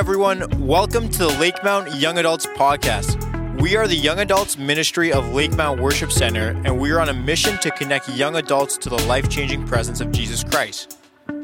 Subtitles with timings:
[0.00, 0.66] Everyone.
[0.66, 3.60] Welcome to the Lakemount Young Adults Podcast.
[3.60, 7.12] We are the Young Adults Ministry of Lakemount Worship Center, and we are on a
[7.12, 10.98] mission to connect young adults to the life changing presence of Jesus Christ.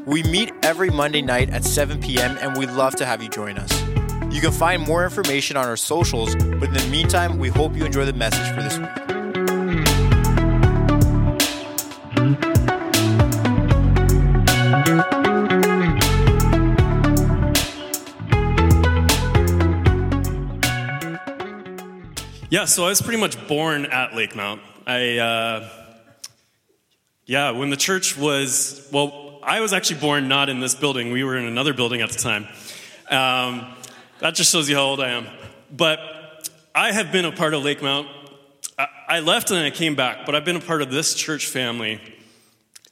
[0.07, 3.59] We meet every Monday night at 7 p.m., and we'd love to have you join
[3.59, 3.79] us.
[4.33, 7.85] You can find more information on our socials, but in the meantime, we hope you
[7.85, 9.06] enjoy the message for this week.
[22.49, 24.61] Yeah, so I was pretty much born at Lakemount.
[24.85, 25.69] I, uh,
[27.25, 31.11] yeah, when the church was, well, I was actually born not in this building.
[31.11, 32.47] We were in another building at the time.
[33.09, 33.75] Um,
[34.19, 35.27] that just shows you how old I am.
[35.75, 35.99] But
[36.73, 38.07] I have been a part of Lake Mount.
[38.79, 41.47] I, I left and I came back, but I've been a part of this church
[41.47, 41.99] family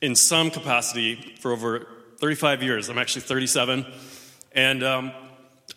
[0.01, 2.89] in some capacity for over 35 years.
[2.89, 3.85] I'm actually 37.
[4.51, 5.13] And um,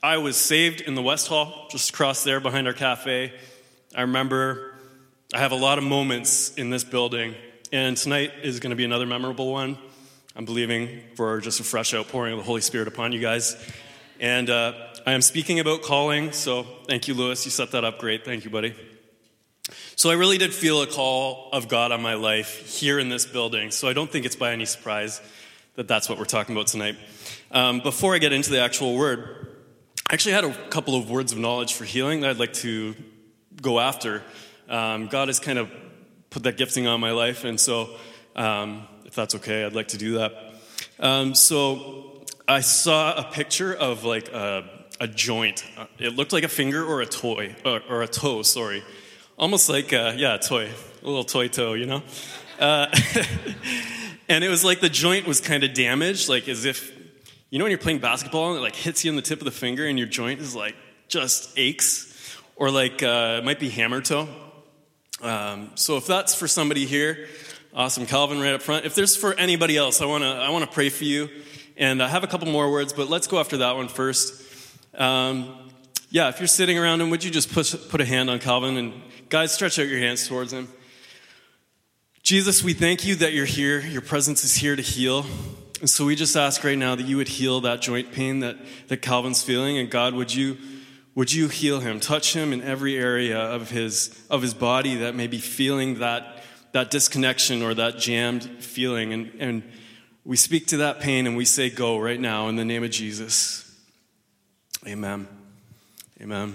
[0.03, 3.33] I was saved in the West Hall, just across there behind our cafe.
[3.99, 4.75] I remember
[5.35, 7.35] I have a lot of moments in this building,
[7.73, 9.77] and tonight is going to be another memorable one.
[10.37, 13.57] I'm believing for just a fresh outpouring of the Holy Spirit upon you guys.
[14.21, 14.75] And uh,
[15.05, 17.45] I am speaking about calling, so thank you, Lewis.
[17.45, 18.25] You set that up great.
[18.25, 18.73] Thank you, buddy.
[19.97, 23.27] So I really did feel a call of God on my life here in this
[23.27, 25.21] building, so I don't think it's by any surprise
[25.75, 26.95] that that's what we're talking about tonight.
[27.51, 29.57] Um, before I get into the actual word,
[30.09, 32.95] I actually had a couple of words of knowledge for healing that I'd like to
[33.61, 34.23] go after.
[34.69, 35.71] Um, God has kind of
[36.31, 37.91] put that gifting on my life, and so
[38.37, 40.33] um, if that's okay, I'd like to do that.
[41.01, 44.69] Um, so I saw a picture of like a,
[45.01, 45.65] a, joint.
[45.99, 48.83] It looked like a finger or a toy, or, or a toe, sorry.
[49.39, 50.69] Almost like, a, yeah, a toy,
[51.03, 52.03] a little toy toe, you know?
[52.59, 52.89] Uh,
[54.29, 56.93] and it was like the joint was kind of damaged, like as if,
[57.51, 59.45] you know, when you're playing basketball and it like hits you in the tip of
[59.45, 60.75] the finger and your joint is like
[61.09, 62.08] just aches?
[62.59, 64.29] Or like uh, it might be hammer toe.
[65.23, 67.29] Um, so if that's for somebody here,
[67.73, 68.85] awesome, Calvin right up front.
[68.85, 71.31] If there's for anybody else, I want to I want to pray for you,
[71.77, 74.45] and I have a couple more words, but let's go after that one first.
[74.95, 75.71] Um,
[76.11, 78.77] yeah, if you're sitting around him, would you just push, put a hand on Calvin
[78.77, 78.95] and
[79.29, 80.69] guys, stretch out your hands towards him.
[82.23, 83.81] Jesus, we thank you that you're here.
[83.81, 85.27] Your presence is here to heal.
[85.81, 88.57] And so we just ask right now that you would heal that joint pain that,
[88.89, 89.79] that Calvin's feeling.
[89.79, 90.57] And God, would you
[91.19, 91.99] would you heal him?
[91.99, 96.45] Touch him in every area of his, of his body that may be feeling that,
[96.71, 99.13] that disconnection or that jammed feeling.
[99.13, 99.63] And, and
[100.25, 102.93] we speak to that pain and we say, Go right now in the name of
[102.93, 103.69] Jesus.
[104.87, 105.27] Amen.
[106.21, 106.55] Amen.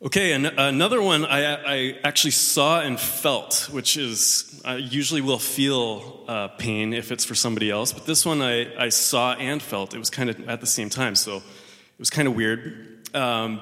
[0.00, 5.40] Okay, and another one I, I actually saw and felt, which is I usually will
[5.40, 9.60] feel uh, pain if it's for somebody else, but this one I, I saw and
[9.60, 9.94] felt.
[9.94, 13.60] It was kind of at the same time, so it was kind of weird um,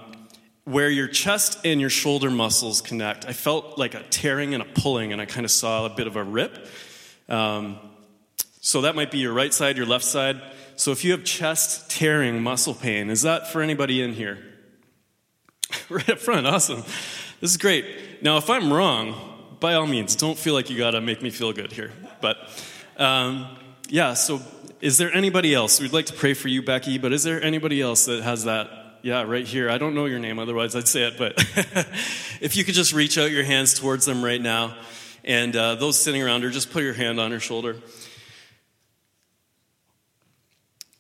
[0.65, 3.27] where your chest and your shoulder muscles connect.
[3.27, 6.07] I felt like a tearing and a pulling, and I kind of saw a bit
[6.07, 6.67] of a rip.
[7.29, 7.79] Um,
[8.61, 10.41] so that might be your right side, your left side.
[10.77, 14.39] So if you have chest tearing muscle pain, is that for anybody in here?
[15.91, 16.83] right up front, awesome.
[17.41, 18.23] This is great.
[18.23, 21.53] Now, if I'm wrong, by all means, don't feel like you gotta make me feel
[21.53, 21.93] good here.
[22.21, 22.39] But
[22.97, 23.47] um,
[23.89, 24.41] yeah, so
[24.81, 25.81] is there anybody else?
[25.81, 28.84] We'd like to pray for you, Becky, but is there anybody else that has that
[29.05, 29.69] yeah, right here.
[29.69, 31.35] I don't know your name, otherwise I'd say it, but
[32.41, 34.79] if you could just reach out your hands towards them right now,
[35.25, 37.77] and uh, those sitting around her, just put your hand on her shoulder.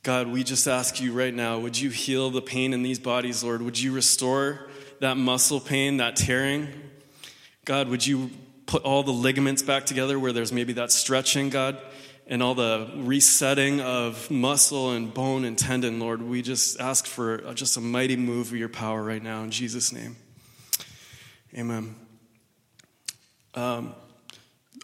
[0.03, 3.43] God, we just ask you right now, would you heal the pain in these bodies,
[3.43, 3.63] Lord?
[3.63, 4.69] Would you restore
[5.01, 6.69] that muscle pain, that tearing?
[7.65, 8.31] God, would you
[8.67, 11.79] put all the ligaments back together where there's maybe that stretching, God?
[12.27, 17.39] And all the resetting of muscle and bone and tendon, Lord, we just ask for
[17.55, 20.17] just a mighty move of your power right now in Jesus' name.
[21.57, 21.95] Amen.
[23.55, 23.95] Um,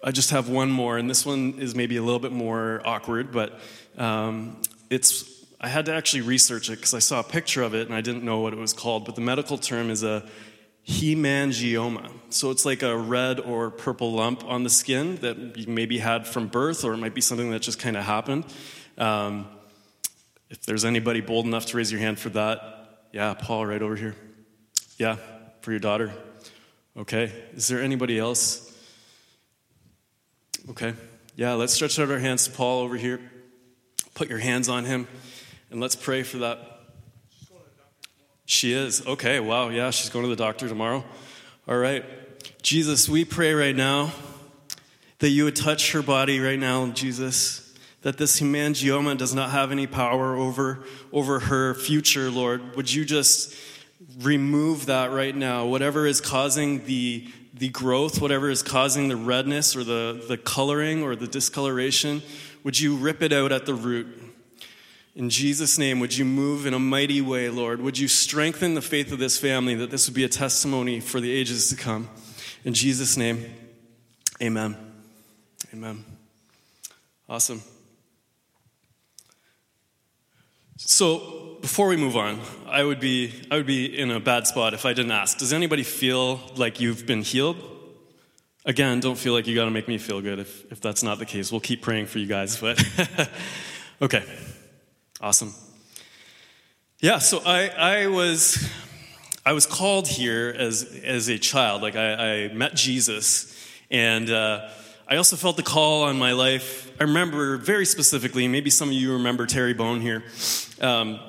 [0.03, 3.32] I just have one more, and this one is maybe a little bit more awkward,
[3.32, 3.61] but
[3.99, 5.29] um, it's.
[5.62, 8.00] I had to actually research it because I saw a picture of it and I
[8.00, 9.05] didn't know what it was called.
[9.05, 10.26] But the medical term is a
[10.91, 12.11] hemangioma.
[12.31, 16.27] So it's like a red or purple lump on the skin that you maybe had
[16.27, 18.45] from birth, or it might be something that just kind of happened.
[18.99, 19.47] Um,
[20.49, 23.95] if there's anybody bold enough to raise your hand for that, yeah, Paul, right over
[23.95, 24.17] here.
[24.99, 25.17] Yeah,
[25.61, 26.13] for your daughter.
[26.97, 27.33] Okay.
[27.55, 28.67] Is there anybody else?
[30.71, 30.95] Okay.
[31.37, 33.21] Yeah, let's stretch out our hands to Paul over here.
[34.15, 35.07] Put your hands on him,
[35.71, 36.69] and let's pray for that
[38.50, 39.06] she is.
[39.06, 39.69] Okay, wow.
[39.69, 41.05] Yeah, she's going to the doctor tomorrow.
[41.69, 42.05] All right.
[42.62, 44.12] Jesus, we pray right now
[45.20, 47.73] that you would touch her body right now, Jesus.
[48.02, 52.76] that this hemangioma does not have any power over, over her future, Lord.
[52.76, 53.55] Would you just
[54.20, 55.67] remove that right now?
[55.67, 61.03] Whatever is causing the, the growth, whatever is causing the redness or the, the coloring
[61.03, 62.23] or the discoloration,
[62.64, 64.19] would you rip it out at the root?
[65.17, 67.81] In Jesus' name, would you move in a mighty way, Lord?
[67.81, 71.21] Would you strengthen the faith of this family that this would be a testimony for
[71.21, 72.09] the ages to come?
[72.65, 73.45] In Jesus' name,
[74.41, 74.77] amen.
[75.73, 76.05] Amen.
[77.29, 77.62] Awesome.
[80.77, 84.75] So before we move on, I would be I would be in a bad spot
[84.75, 85.39] if I didn't ask.
[85.39, 87.56] Does anybody feel like you've been healed?
[88.65, 91.19] Again, don't feel like you got to make me feel good if, if that's not
[91.19, 91.51] the case.
[91.51, 92.83] We'll keep praying for you guys, but
[94.03, 94.25] okay.
[95.22, 95.52] Awesome.
[97.00, 98.70] Yeah, so I, I was
[99.44, 101.82] I was called here as as a child.
[101.82, 102.14] Like I,
[102.44, 103.55] I met Jesus,
[103.90, 104.70] and uh,
[105.06, 106.90] I also felt the call on my life.
[106.99, 108.49] I remember very specifically.
[108.49, 110.25] Maybe some of you remember Terry Bone here.
[110.81, 111.20] Um,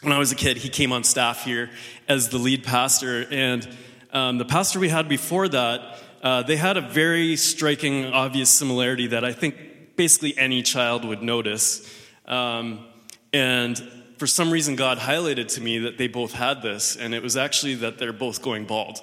[0.00, 1.68] when I was a kid, he came on staff here
[2.08, 3.68] as the lead pastor, and
[4.10, 9.08] um, the pastor we had before that, uh, they had a very striking, obvious similarity
[9.08, 11.86] that I think basically any child would notice.
[12.24, 12.86] Um,
[13.32, 13.78] and
[14.18, 17.36] for some reason, God highlighted to me that they both had this, and it was
[17.36, 18.98] actually that they're both going bald.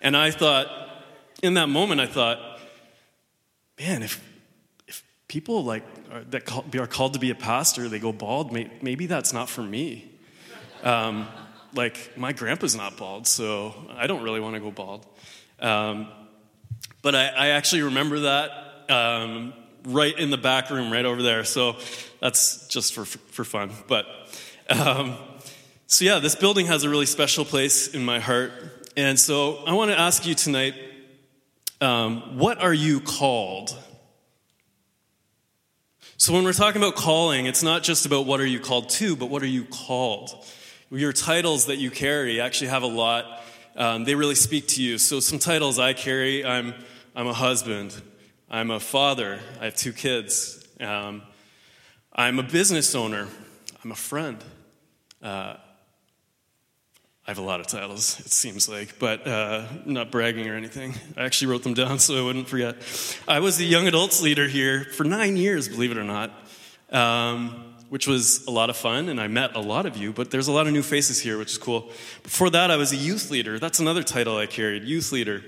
[0.00, 0.68] And I thought,
[1.42, 2.38] in that moment, I thought,
[3.78, 4.22] man, if,
[4.86, 5.82] if people like
[6.12, 9.32] are, that call, are called to be a pastor, they go bald, may, maybe that's
[9.32, 10.10] not for me.
[10.82, 11.26] Um,
[11.74, 15.06] like, my grandpa's not bald, so I don't really want to go bald.
[15.58, 16.08] Um,
[17.02, 21.44] but I, I, actually remember that um, right in the back room, right over there.
[21.44, 21.76] So
[22.24, 23.70] that's just for, for fun.
[23.86, 24.06] But
[24.70, 25.18] um,
[25.86, 28.50] so, yeah, this building has a really special place in my heart.
[28.96, 30.74] And so I want to ask you tonight
[31.82, 33.76] um, what are you called?
[36.16, 39.16] So, when we're talking about calling, it's not just about what are you called to,
[39.16, 40.30] but what are you called?
[40.90, 43.42] Your titles that you carry actually have a lot.
[43.76, 44.96] Um, they really speak to you.
[44.96, 46.72] So, some titles I carry I'm,
[47.14, 48.00] I'm a husband,
[48.48, 51.20] I'm a father, I have two kids, um,
[52.16, 53.26] I'm a business owner,
[53.82, 54.38] I'm a friend.
[55.20, 55.56] Uh,
[57.26, 60.94] I have a lot of titles, it seems like, but uh, not bragging or anything.
[61.16, 62.76] I actually wrote them down so I wouldn't forget.
[63.26, 66.30] I was the young adults leader here for nine years, believe it or not,
[66.90, 70.30] um, which was a lot of fun, and I met a lot of you, but
[70.30, 71.90] there's a lot of new faces here, which is cool.
[72.22, 73.58] Before that, I was a youth leader.
[73.58, 75.42] That's another title I carried, youth leader.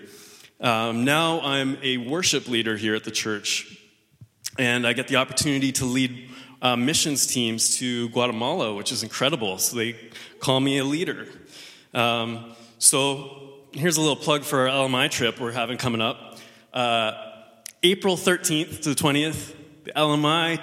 [0.61, 3.81] Um, now I'm a worship leader here at the church,
[4.59, 6.31] and I get the opportunity to lead
[6.63, 9.59] uh, missions teams to Guatemala, which is incredible.
[9.59, 9.97] So they
[10.41, 11.29] call me a leader.
[11.95, 16.39] Um, so here's a little plug for our LMI trip we're having coming up.
[16.73, 17.13] Uh,
[17.83, 19.55] April 13th to the 20th,
[19.85, 20.61] the LMI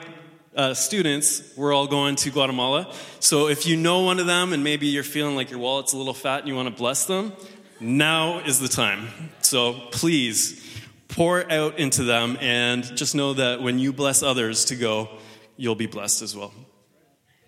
[0.55, 2.93] uh, students, we're all going to Guatemala.
[3.19, 5.97] So if you know one of them and maybe you're feeling like your wallet's a
[5.97, 7.33] little fat and you want to bless them,
[7.79, 9.07] now is the time.
[9.41, 10.59] So please
[11.07, 15.09] pour out into them and just know that when you bless others to go,
[15.57, 16.53] you'll be blessed as well.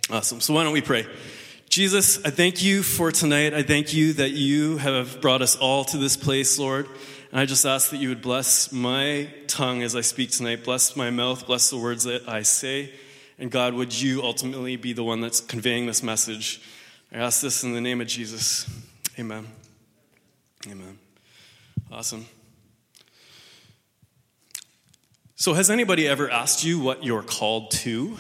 [0.10, 0.40] Awesome.
[0.40, 1.08] So why don't we pray?
[1.70, 3.54] Jesus, I thank you for tonight.
[3.54, 6.88] I thank you that you have brought us all to this place, Lord.
[7.32, 10.96] And I just ask that you would bless my tongue as I speak tonight, bless
[10.96, 12.94] my mouth, bless the words that I say.
[13.38, 16.62] And God, would you ultimately be the one that's conveying this message?
[17.12, 18.70] I ask this in the name of Jesus.
[19.20, 19.48] Amen.
[20.70, 20.98] Amen.
[21.92, 22.26] Awesome.
[25.38, 28.18] So, has anybody ever asked you what you're called to?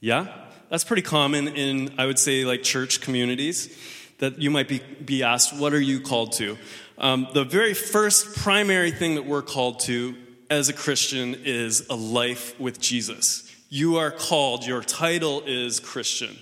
[0.00, 0.26] Yeah?
[0.70, 3.78] That's pretty common in, I would say, like church communities,
[4.18, 6.58] that you might be, be asked, What are you called to?
[6.98, 10.16] Um, the very first primary thing that we're called to
[10.50, 13.48] as a Christian is a life with Jesus.
[13.68, 16.36] You are called, your title is Christian.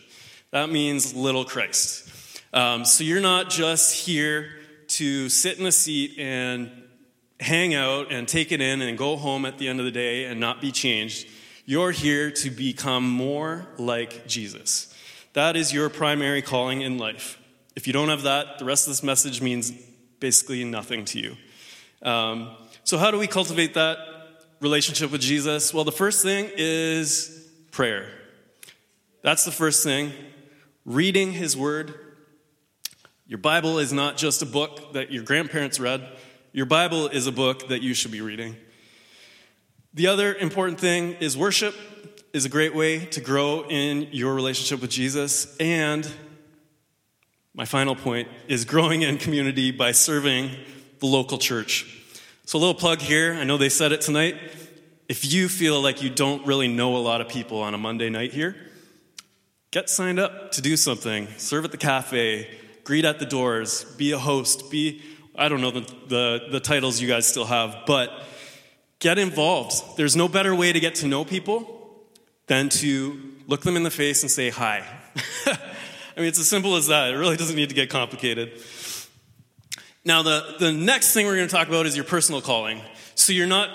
[0.52, 2.08] That means little Christ.
[2.54, 4.48] Um, so you're not just here
[4.88, 6.70] to sit in a seat and
[7.40, 10.24] hang out and take it in and go home at the end of the day
[10.24, 11.28] and not be changed.
[11.64, 14.94] You're here to become more like Jesus.
[15.32, 17.38] That is your primary calling in life.
[17.74, 19.70] If you don't have that, the rest of this message means
[20.18, 21.36] basically nothing to you.
[22.02, 23.98] Um, so, how do we cultivate that
[24.60, 25.74] relationship with Jesus?
[25.74, 28.08] Well, the first thing is prayer.
[29.22, 30.12] That's the first thing.
[30.84, 31.94] Reading His Word.
[33.26, 36.08] Your Bible is not just a book that your grandparents read.
[36.56, 38.56] Your Bible is a book that you should be reading.
[39.92, 41.74] The other important thing is worship
[42.32, 45.54] is a great way to grow in your relationship with Jesus.
[45.58, 46.10] And
[47.52, 50.50] my final point is growing in community by serving
[51.00, 51.94] the local church.
[52.46, 53.34] So, a little plug here.
[53.34, 54.36] I know they said it tonight.
[55.10, 58.08] if you feel like you don't really know a lot of people on a Monday
[58.08, 58.56] night here,
[59.72, 61.28] get signed up to do something.
[61.36, 62.48] Serve at the cafe,
[62.82, 65.02] greet at the doors, be a host, be,
[65.38, 68.10] I don't know the, the, the titles you guys still have, but
[68.98, 69.96] get involved.
[69.96, 72.04] There's no better way to get to know people
[72.46, 74.84] than to look them in the face and say hi.
[75.46, 77.12] I mean, it's as simple as that.
[77.12, 78.52] It really doesn't need to get complicated.
[80.04, 82.80] Now, the, the next thing we're going to talk about is your personal calling.
[83.14, 83.70] So you're not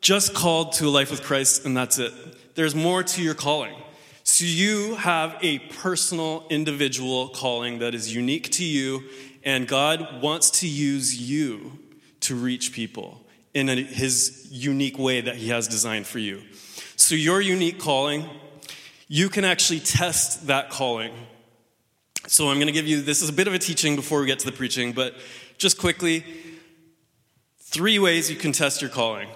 [0.00, 2.12] just called to a life with Christ and that's it.
[2.56, 3.76] There's more to your calling.
[4.24, 9.04] So you have a personal, individual calling that is unique to you,
[9.44, 11.78] and God wants to use you
[12.20, 16.42] to reach people in a, his unique way that he has designed for you.
[16.96, 18.28] So your unique calling,
[19.08, 21.12] you can actually test that calling.
[22.26, 24.26] So I'm going to give you this is a bit of a teaching before we
[24.26, 25.14] get to the preaching, but
[25.58, 26.24] just quickly,
[27.58, 29.28] three ways you can test your calling.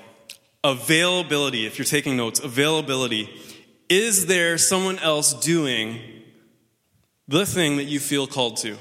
[0.62, 3.28] Availability, if you're taking notes, availability.
[3.88, 6.00] Is there someone else doing
[7.28, 8.76] the thing that you feel called to?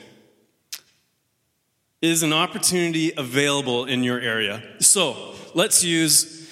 [2.04, 4.62] Is an opportunity available in your area?
[4.80, 6.52] So let's use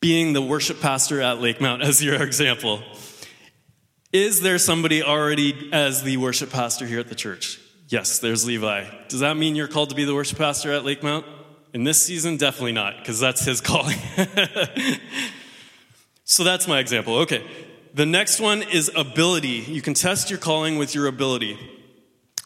[0.00, 2.80] being the worship pastor at Lakemount as your example.
[4.10, 7.60] Is there somebody already as the worship pastor here at the church?
[7.88, 8.86] Yes, there's Levi.
[9.08, 11.26] Does that mean you're called to be the worship pastor at Lakemount?
[11.74, 13.98] In this season, definitely not, because that's his calling.
[16.24, 17.18] so that's my example.
[17.18, 17.46] Okay.
[17.92, 19.62] The next one is ability.
[19.68, 21.58] You can test your calling with your ability.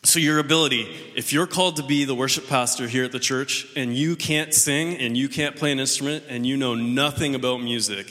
[0.06, 3.66] So, your ability, if you're called to be the worship pastor here at the church
[3.74, 7.62] and you can't sing and you can't play an instrument and you know nothing about
[7.62, 8.06] music,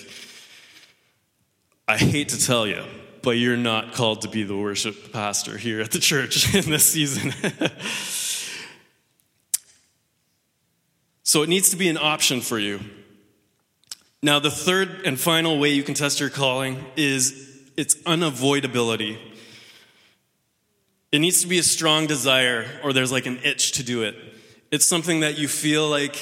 [1.88, 2.84] I hate to tell you,
[3.22, 6.92] but you're not called to be the worship pastor here at the church in this
[6.92, 7.32] season.
[11.24, 12.80] so it needs to be an option for you.
[14.24, 19.20] Now, the third and final way you can test your calling is its unavoidability.
[21.14, 24.16] It needs to be a strong desire, or there's like an itch to do it.
[24.72, 26.18] It's something that you feel like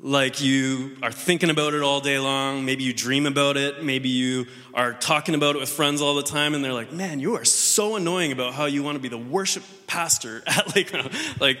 [0.00, 2.64] like you are thinking about it all day long.
[2.64, 3.84] Maybe you dream about it.
[3.84, 7.20] Maybe you are talking about it with friends all the time, and they're like, man,
[7.20, 11.40] you are so annoying about how you want to be the worship pastor at Lakemount.
[11.40, 11.58] like,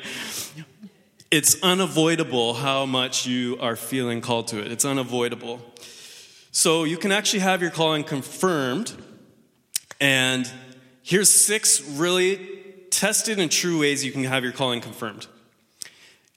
[1.30, 4.72] it's unavoidable how much you are feeling called to it.
[4.72, 5.60] It's unavoidable.
[6.50, 8.92] So you can actually have your calling confirmed.
[10.00, 10.50] And
[11.10, 12.36] here's six really
[12.90, 15.26] tested and true ways you can have your calling confirmed.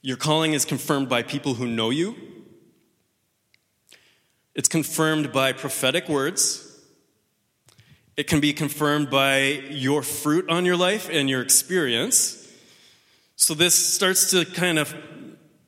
[0.02, 2.16] Your calling is confirmed by people who know you.
[4.52, 6.60] It's confirmed by prophetic words.
[8.16, 12.44] It can be confirmed by your fruit on your life and your experience.
[13.36, 14.92] So this starts to kind of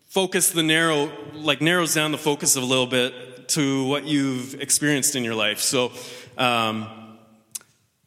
[0.08, 5.14] focus the narrow, like narrows down the focus a little bit to what you've experienced
[5.14, 5.60] in your life.
[5.60, 5.92] So,
[6.36, 7.05] um,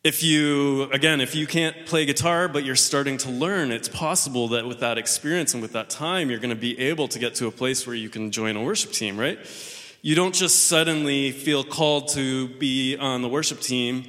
[0.04, 4.48] if you, again, if you can't play guitar but you're starting to learn, it's possible
[4.50, 7.36] that with that experience and with that time, you're going to be able to get
[7.36, 9.38] to a place where you can join a worship team, right?
[10.02, 14.06] You don't just suddenly feel called to be on the worship team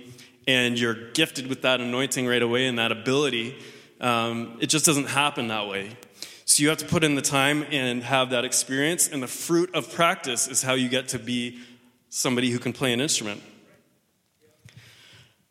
[0.46, 3.56] and you're gifted with that anointing right away and that ability.
[4.00, 5.96] Um, it just doesn't happen that way.
[6.44, 9.72] So you have to put in the time and have that experience, and the fruit
[9.72, 11.60] of practice is how you get to be
[12.08, 13.40] somebody who can play an instrument.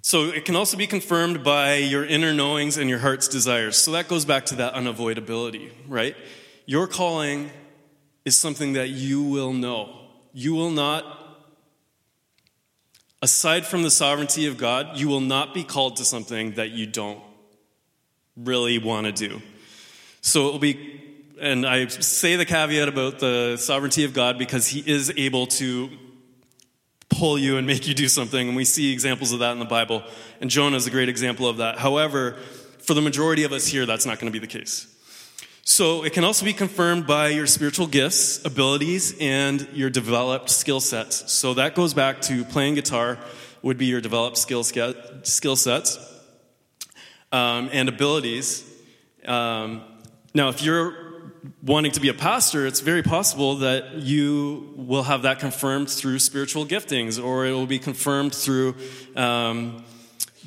[0.09, 3.77] So it can also be confirmed by your inner knowings and your heart's desires.
[3.77, 6.15] So that goes back to that unavoidability, right?
[6.65, 7.51] Your calling
[8.25, 10.07] is something that you will know.
[10.33, 11.05] You will not,
[13.21, 16.87] aside from the sovereignty of God, you will not be called to something that you
[16.87, 17.21] don't
[18.35, 19.43] really want to do.
[20.21, 21.03] So it will be,
[21.39, 25.91] and I say the caveat about the sovereignty of God because He is able to
[27.09, 28.47] pull you and make you do something.
[28.47, 30.03] And we see examples of that in the Bible.
[30.41, 31.79] And Jonah is a great example of that.
[31.79, 32.37] However,
[32.79, 34.87] for the majority of us here, that's not going to be the case.
[35.63, 40.79] So it can also be confirmed by your spiritual gifts, abilities, and your developed skill
[40.79, 41.31] sets.
[41.31, 43.19] So that goes back to playing guitar
[43.61, 45.99] would be your developed skill, skill sets
[47.31, 48.65] um, and abilities.
[49.25, 49.83] Um,
[50.33, 51.08] now, if you're
[51.63, 56.19] wanting to be a pastor, it's very possible that you will have that confirmed through
[56.19, 58.75] spiritual giftings, or it will be confirmed through
[59.15, 59.84] um,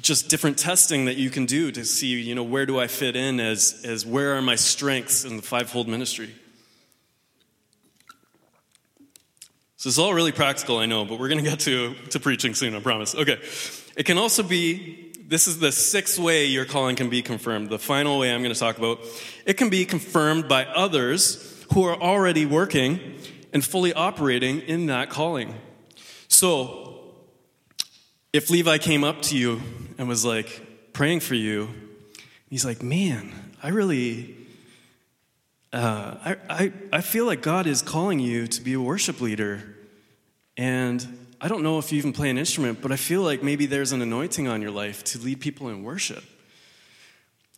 [0.01, 3.17] just different testing that you can do to see, you know, where do I fit
[3.17, 6.31] in as, as where are my strengths in the fivefold ministry.
[9.77, 12.55] So it's all really practical, I know, but we're going to get to, to preaching
[12.55, 13.15] soon, I promise.
[13.15, 13.41] Okay.
[13.97, 17.71] It can also be this is the sixth way your calling can be confirmed.
[17.71, 19.01] The final way I'm going to talk about.
[19.47, 23.01] It can be confirmed by others who are already working
[23.51, 25.55] and fully operating in that calling.
[26.29, 27.15] So,
[28.35, 29.63] if Levi came up to you
[29.97, 31.71] and was like praying for you,
[32.51, 34.37] he's like, man, I really,
[35.73, 39.77] uh, I, I, I feel like God is calling you to be a worship leader.
[40.59, 43.67] And I don't know if you even play an instrument, but I feel like maybe
[43.67, 46.23] there's an anointing on your life to lead people in worship.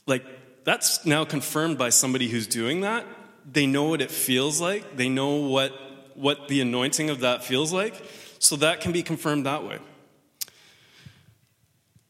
[0.07, 0.25] Like,
[0.65, 3.05] that's now confirmed by somebody who's doing that.
[3.45, 5.73] They know what it feels like, they know what,
[6.15, 7.95] what the anointing of that feels like.
[8.39, 9.79] So that can be confirmed that way.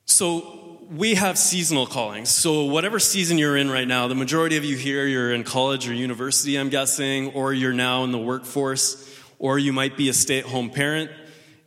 [0.04, 2.28] So we have seasonal callings.
[2.28, 5.88] So whatever season you're in right now, the majority of you here, you're in college
[5.88, 10.12] or university, I'm guessing, or you're now in the workforce, or you might be a
[10.12, 11.10] stay at home parent.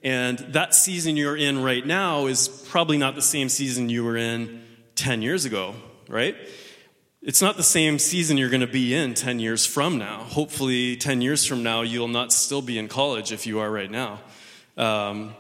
[0.08, 4.16] And that season you're in right now is probably not the same season you were
[4.16, 4.64] in
[4.96, 5.76] 10 years ago,
[6.08, 6.34] right?
[7.22, 10.20] It's not the same season you're going to be in 10 years from now.
[10.20, 13.92] Hopefully, 10 years from now, you'll not still be in college if you are right
[13.92, 14.22] now.
[14.78, 15.34] Um,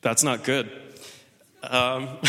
[0.00, 0.72] that's not good.
[1.62, 2.08] Um,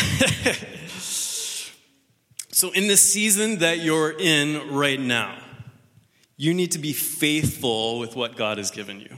[2.50, 5.38] so, in the season that you're in right now,
[6.36, 9.16] you need to be faithful with what God has given you.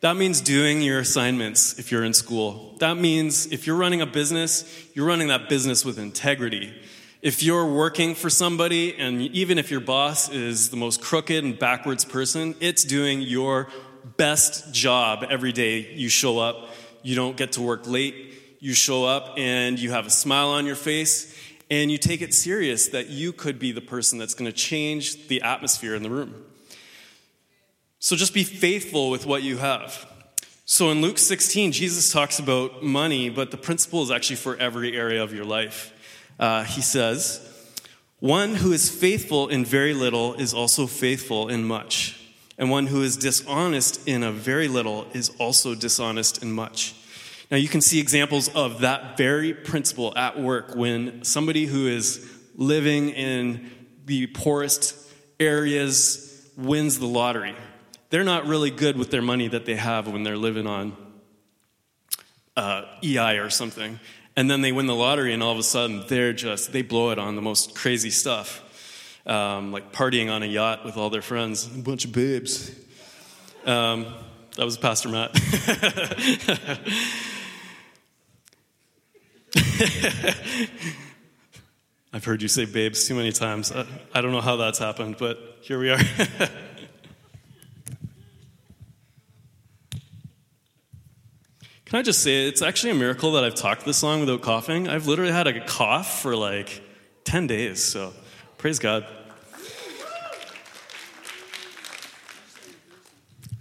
[0.00, 2.74] That means doing your assignments if you're in school.
[2.80, 6.74] That means if you're running a business, you're running that business with integrity.
[7.22, 11.58] If you're working for somebody, and even if your boss is the most crooked and
[11.58, 13.68] backwards person, it's doing your
[14.16, 16.70] best job every day you show up.
[17.02, 18.34] You don't get to work late.
[18.60, 21.34] You show up and you have a smile on your face
[21.70, 25.28] and you take it serious that you could be the person that's going to change
[25.28, 26.44] the atmosphere in the room.
[27.98, 30.06] So just be faithful with what you have.
[30.64, 34.96] So in Luke 16, Jesus talks about money, but the principle is actually for every
[34.96, 35.92] area of your life.
[36.38, 37.40] Uh, he says,
[38.18, 42.22] One who is faithful in very little is also faithful in much
[42.58, 46.94] and one who is dishonest in a very little is also dishonest in much.
[47.50, 52.28] Now, you can see examples of that very principle at work when somebody who is
[52.56, 53.70] living in
[54.04, 54.96] the poorest
[55.38, 57.54] areas wins the lottery.
[58.10, 60.96] They're not really good with their money that they have when they're living on
[62.56, 63.98] uh, EI or something.
[64.36, 67.10] And then they win the lottery, and all of a sudden, they're just, they blow
[67.10, 68.62] it on the most crazy stuff
[69.26, 72.70] um, like partying on a yacht with all their friends, a bunch of babes.
[73.64, 74.06] Um,
[74.56, 75.32] that was Pastor Matt.
[82.12, 83.72] I've heard you say babes too many times.
[83.72, 85.98] I, I don't know how that's happened, but here we are.
[91.96, 94.86] Can I just say, it's actually a miracle that I've talked this long without coughing.
[94.86, 96.82] I've literally had a cough for like
[97.24, 98.12] 10 days, so
[98.58, 99.06] praise God.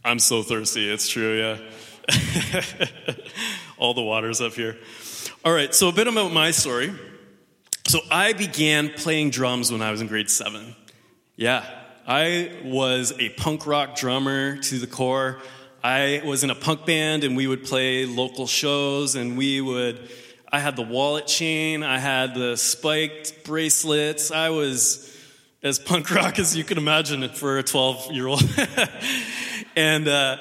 [0.03, 0.91] I'm so thirsty.
[0.91, 3.15] It's true, yeah.
[3.77, 4.75] All the water's up here.
[5.45, 6.93] All right, so a bit about my story.
[7.87, 10.75] So I began playing drums when I was in grade seven.
[11.37, 11.63] Yeah,
[12.05, 15.39] I was a punk rock drummer to the core.
[15.85, 20.09] I was in a punk band and we would play local shows and we would
[20.51, 24.31] I had the wallet chain, I had the spiked bracelets.
[24.31, 25.15] I was
[25.61, 28.41] as punk rock as you can imagine for a 12 year old.
[29.75, 30.37] and uh,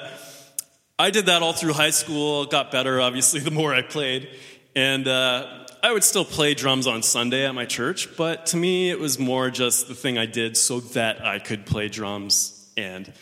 [0.97, 4.27] I did that all through high school, got better, obviously, the more I played.
[4.75, 8.89] And uh, I would still play drums on Sunday at my church, but to me,
[8.89, 13.13] it was more just the thing I did so that I could play drums and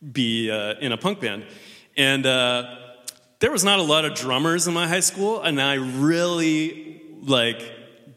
[0.00, 1.44] be uh, in a punk band.
[1.96, 2.76] And uh,
[3.38, 7.60] there was not a lot of drummers in my high school, and I really like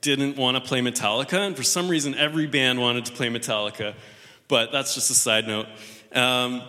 [0.02, 3.96] didn't want to play Metallica, and for some reason, every band wanted to play Metallica.
[4.48, 5.66] But that's just a side note.
[6.14, 6.62] Um,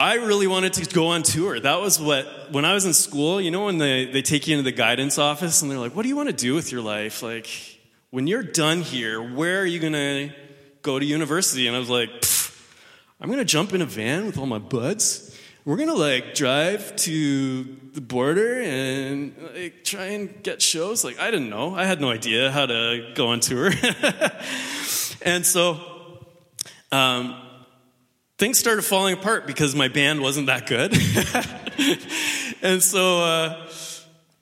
[0.00, 1.60] I really wanted to go on tour.
[1.60, 4.56] That was what, when I was in school, you know, when they, they take you
[4.56, 6.82] into the guidance office and they're like, what do you want to do with your
[6.82, 7.22] life?
[7.22, 7.48] Like,
[8.10, 10.30] when you're done here, where are you going to
[10.82, 11.66] go to university?
[11.66, 12.10] And I was like,
[13.20, 15.33] I'm going to jump in a van with all my buds
[15.64, 21.04] we're gonna like drive to the border and like try and get shows.
[21.04, 23.70] Like I didn't know, I had no idea how to go on tour,
[25.22, 25.80] and so
[26.92, 27.40] um,
[28.38, 30.92] things started falling apart because my band wasn't that good,
[32.62, 33.20] and so.
[33.20, 33.70] Uh,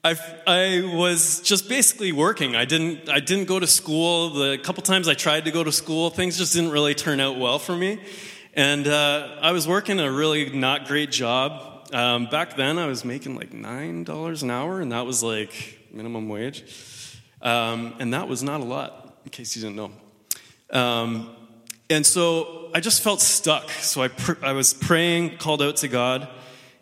[0.04, 0.16] I,
[0.48, 2.56] I was just basically working.
[2.56, 4.30] I didn't, I didn't go to school.
[4.30, 7.38] The couple times I tried to go to school, things just didn't really turn out
[7.38, 8.00] well for me.
[8.54, 11.88] And uh, I was working a really not great job.
[11.90, 16.28] Um, back then, I was making like $9 an hour, and that was like minimum
[16.28, 16.62] wage.
[17.40, 19.90] Um, and that was not a lot, in case you didn't know.
[20.78, 21.34] Um,
[21.88, 23.70] and so I just felt stuck.
[23.70, 26.28] So I, pr- I was praying, called out to God,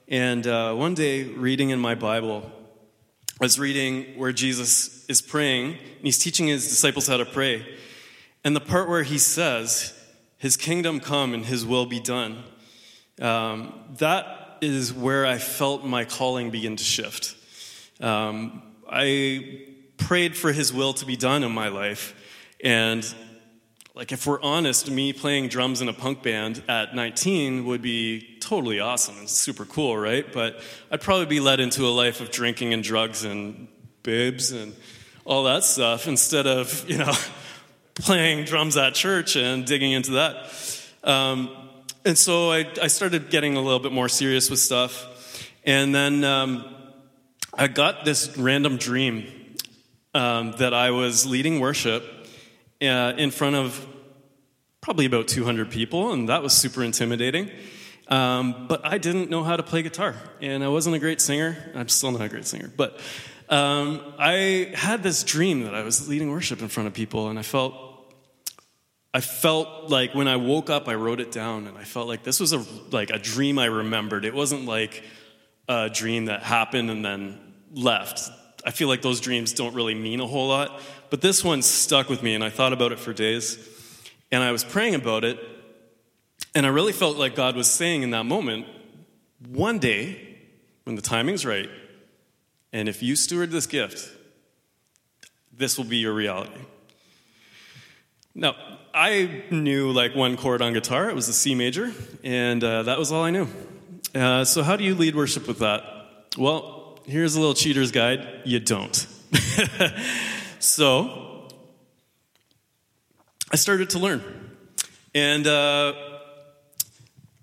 [0.09, 2.51] And uh, one day, reading in my Bible,
[3.41, 7.65] I was reading where Jesus is praying, and he's teaching his disciples how to pray.
[8.43, 9.95] And the part where he says,
[10.41, 12.43] His kingdom come and His will be done,
[13.21, 17.37] um, that is where I felt my calling begin to shift.
[18.01, 19.67] Um, I
[19.99, 22.15] prayed for His will to be done in my life,
[22.65, 23.05] and
[23.95, 28.39] like if we're honest, me playing drums in a punk band at 19 would be
[28.41, 30.33] totally awesome and super cool, right?
[30.33, 33.69] But I'd probably be led into a life of drinking and drugs and
[34.03, 34.75] bibs and
[35.27, 37.13] all that stuff instead of, you know,
[37.95, 40.53] playing drums at church and digging into that.
[41.05, 41.51] Um,
[42.05, 45.07] and so I, I, started getting a little bit more serious with stuff.
[45.65, 46.75] And then um,
[47.55, 49.27] I got this random dream
[50.15, 52.05] um, that I was leading worship
[52.83, 53.87] uh, in front of
[54.81, 57.51] probably about 200 people, and that was super intimidating.
[58.09, 61.57] Um, but I didn't know how to play guitar, and I wasn't a great singer.
[61.75, 62.99] I'm still not a great singer, but
[63.51, 67.39] um, I had this dream that I was leading worship in front of people, and
[67.39, 67.75] I felt,
[69.13, 72.23] I felt like when I woke up, I wrote it down, and I felt like
[72.23, 74.25] this was a like a dream I remembered.
[74.25, 75.03] It wasn't like
[75.69, 77.41] a dream that happened and then
[77.73, 78.31] left.
[78.65, 82.09] I feel like those dreams don't really mean a whole lot, but this one stuck
[82.09, 83.59] with me, and I thought about it for days.
[84.33, 85.41] And I was praying about it,
[86.55, 88.67] and I really felt like God was saying in that moment,
[89.45, 90.39] one day,
[90.85, 91.69] when the timing's right,
[92.73, 94.11] and if you steward this gift,
[95.53, 96.61] this will be your reality.
[98.35, 98.55] Now,
[98.95, 102.99] I knew like one chord on guitar, it was a C major, and uh, that
[102.99, 103.49] was all I knew.
[104.15, 105.83] Uh, so, how do you lead worship with that?
[106.39, 108.95] Well, here's a little cheater's guide you don't.
[110.59, 111.49] so,
[113.53, 114.23] I started to learn.
[115.15, 115.93] And uh,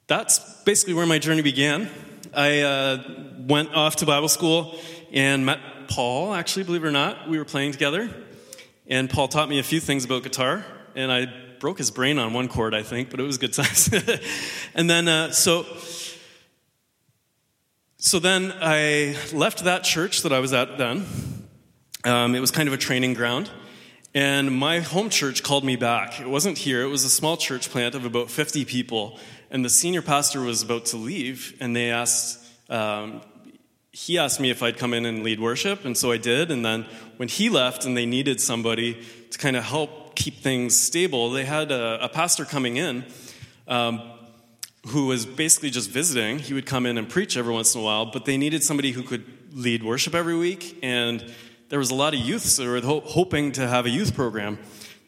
[0.08, 1.90] that's basically where my journey began.
[2.34, 3.04] I uh,
[3.40, 4.78] went off to Bible school
[5.14, 7.30] and met Paul, actually, believe it or not.
[7.30, 8.10] We were playing together.
[8.88, 10.66] And Paul taught me a few things about guitar.
[10.96, 11.28] And I
[11.60, 13.90] broke his brain on one chord, I think, but it was good times.
[14.74, 15.66] and then, uh, so.
[18.00, 21.06] So then I left that church that I was at then.
[22.04, 23.50] Um, it was kind of a training ground.
[24.14, 26.20] And my home church called me back.
[26.20, 29.20] It wasn't here, it was a small church plant of about 50 people.
[29.50, 33.22] And the senior pastor was about to leave, and they asked, um,
[33.98, 36.52] he asked me if I'd come in and lead worship, and so I did.
[36.52, 36.86] And then
[37.18, 41.46] when he left and they needed somebody to kind of help keep things stable, they
[41.46, 43.06] had a, a pastor coming in
[43.68, 44.00] um,
[44.90, 46.38] who was basically just visiting.
[46.38, 48.92] He would come in and preach every once in a while, but they needed somebody
[48.92, 50.78] who could lead worship every week.
[50.84, 51.34] And
[51.70, 54.60] there was a lot of youths that were ho- hoping to have a youth program.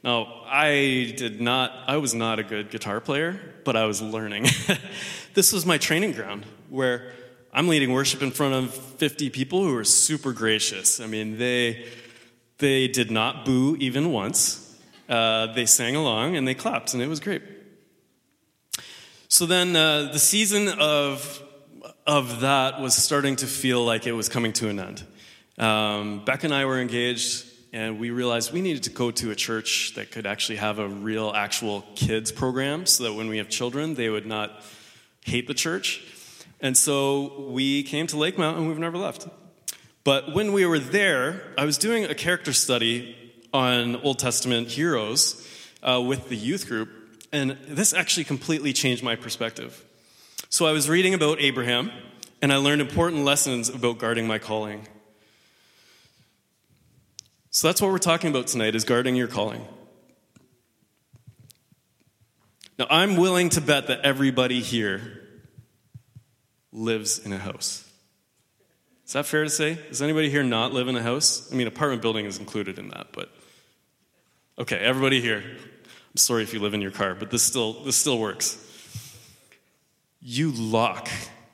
[0.03, 4.47] Now, I did not, I was not a good guitar player, but I was learning.
[5.35, 7.13] this was my training ground where
[7.51, 10.99] I'm leading worship in front of 50 people who are super gracious.
[10.99, 11.87] I mean, they,
[12.59, 14.77] they did not boo even once.
[15.07, 17.41] Uh, they sang along and they clapped, and it was great.
[19.29, 21.41] So then uh, the season of,
[22.05, 25.03] of that was starting to feel like it was coming to an end.
[25.57, 29.35] Um, Beck and I were engaged, and we realized we needed to go to a
[29.35, 33.49] church that could actually have a real, actual kids program so that when we have
[33.49, 34.63] children, they would not
[35.21, 36.03] hate the church.
[36.61, 39.27] And so we came to Lakemount, and we've never left.
[40.03, 43.15] But when we were there, I was doing a character study
[43.53, 45.45] on Old Testament heroes
[45.81, 46.89] uh, with the youth group,
[47.31, 49.83] and this actually completely changed my perspective.
[50.49, 51.91] So I was reading about Abraham,
[52.41, 54.87] and I learned important lessons about guarding my calling.
[57.51, 59.65] So that's what we're talking about tonight is guarding your calling.
[62.77, 65.18] Now, I'm willing to bet that everybody here
[66.71, 67.89] lives in a house.
[69.05, 69.77] Is that fair to say?
[69.89, 71.51] Does anybody here not live in a house?
[71.51, 73.31] I mean, apartment building is included in that, but
[74.59, 75.39] okay, everybody here.
[75.39, 78.65] I'm sorry if you live in your car, but this still this still works.
[80.21, 81.09] You lock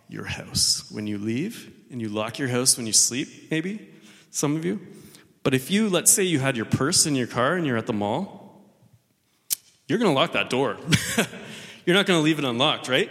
[0.09, 3.89] your house when you leave, and you lock your house when you sleep, maybe,
[4.31, 4.79] some of you.
[5.43, 7.85] But if you, let's say you had your purse in your car and you're at
[7.85, 8.65] the mall,
[9.87, 10.77] you're to lock that door.
[11.85, 13.09] you're not to leave it unlocked, right?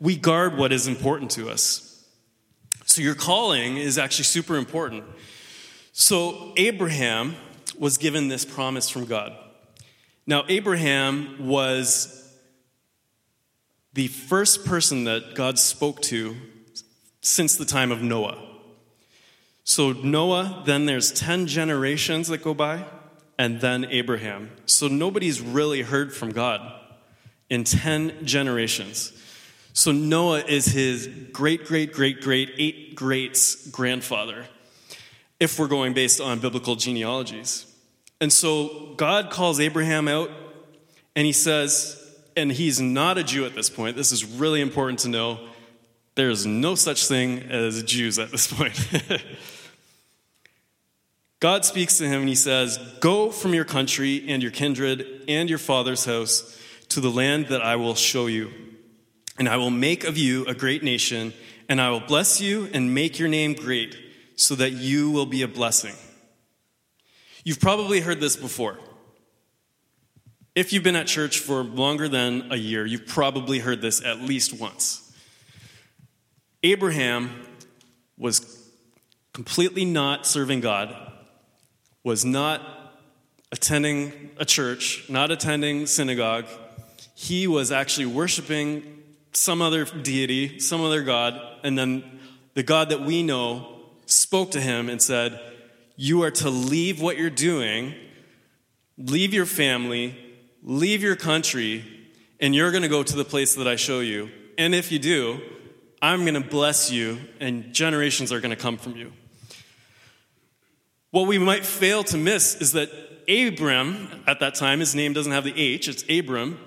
[0.00, 1.86] We guard what is important to us.
[2.86, 5.04] So your calling is actually super important.
[5.92, 7.36] So Abraham
[7.78, 9.32] was given this promise from God.
[10.26, 12.16] Now, Abraham was
[13.92, 16.36] the first person that God spoke to
[17.20, 18.40] since the time of Noah.
[19.64, 22.84] So Noah, then there's 10 generations that go by,
[23.38, 24.50] and then Abraham.
[24.66, 26.60] So nobody's really heard from God
[27.48, 29.12] in 10 generations.
[29.72, 34.46] So Noah is his great, great, great, great, eight greats grandfather,
[35.38, 37.66] if we're going based on biblical genealogies.
[38.20, 40.30] And so God calls Abraham out
[41.16, 41.96] and he says,
[42.36, 43.96] and he's not a Jew at this point.
[43.96, 45.40] This is really important to know.
[46.14, 48.78] There's no such thing as Jews at this point.
[51.40, 55.48] God speaks to him and he says, Go from your country and your kindred and
[55.48, 56.58] your father's house
[56.90, 58.50] to the land that I will show you.
[59.40, 61.32] And I will make of you a great nation,
[61.66, 63.96] and I will bless you and make your name great,
[64.36, 65.94] so that you will be a blessing.
[67.42, 68.78] You've probably heard this before.
[70.54, 74.20] If you've been at church for longer than a year, you've probably heard this at
[74.20, 75.10] least once.
[76.62, 77.30] Abraham
[78.18, 78.68] was
[79.32, 80.94] completely not serving God,
[82.04, 82.60] was not
[83.50, 86.44] attending a church, not attending synagogue.
[87.14, 88.98] He was actually worshiping
[89.32, 92.20] some other deity, some other God, and then
[92.54, 95.40] the God that we know spoke to him and said,
[95.96, 97.94] You are to leave what you're doing,
[98.98, 100.16] leave your family,
[100.62, 101.84] leave your country,
[102.40, 104.30] and you're going to go to the place that I show you.
[104.58, 105.40] And if you do,
[106.02, 109.12] I'm going to bless you, and generations are going to come from you.
[111.10, 112.90] What we might fail to miss is that
[113.28, 116.58] Abram, at that time, his name doesn't have the H, it's Abram,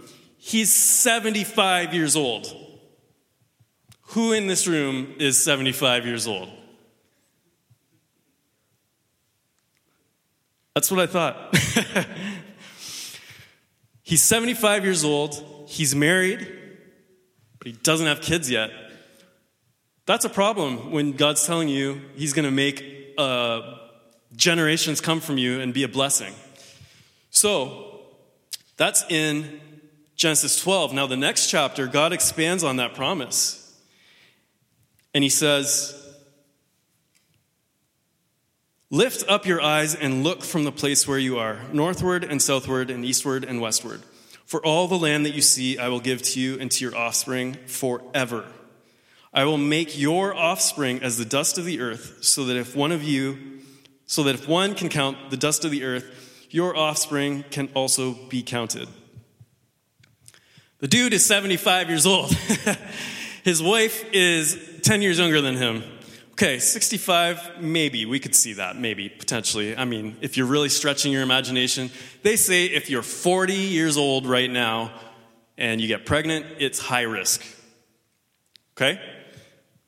[0.45, 2.53] he's 75 years old.
[4.07, 6.49] Who in this room is 75 years old?
[10.75, 11.55] That's what I thought.
[14.03, 16.39] he's 75 years old, he's married,
[17.57, 18.69] but he doesn't have kids yet.
[20.05, 23.77] That's a problem when God's telling you he's going to make uh,
[24.35, 26.33] generations come from you and be a blessing.
[27.29, 28.01] So,
[28.75, 29.61] that's in
[30.15, 30.93] Genesis 12.
[30.93, 33.59] Now, the next chapter, God expands on that promise.
[35.13, 35.99] And he says,
[38.89, 42.91] Lift up your eyes and look from the place where you are, northward and southward
[42.91, 44.03] and eastward and westward.
[44.45, 46.95] For all the land that you see, I will give to you and to your
[46.95, 48.45] offspring forever.
[49.33, 52.91] I will make your offspring as the dust of the earth, so that if one
[52.91, 53.61] of you,
[54.05, 58.13] so that if one can count the dust of the earth, your offspring can also
[58.13, 58.87] be counted.
[60.79, 62.31] The dude is 75 years old.
[63.43, 65.83] His wife is 10 years younger than him.
[66.33, 68.05] Okay, 65, maybe.
[68.05, 69.77] We could see that, maybe, potentially.
[69.77, 71.91] I mean, if you're really stretching your imagination,
[72.23, 74.91] they say if you're 40 years old right now
[75.57, 77.43] and you get pregnant, it's high risk.
[78.75, 78.99] Okay?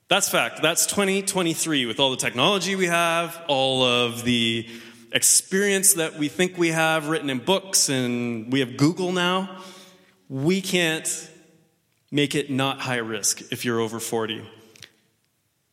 [0.07, 0.61] That's fact.
[0.61, 4.67] That's 2023 with all the technology we have, all of the
[5.11, 9.63] experience that we think we have written in books, and we have Google now.
[10.29, 11.29] We can't
[12.11, 14.47] make it not high risk if you're over 40.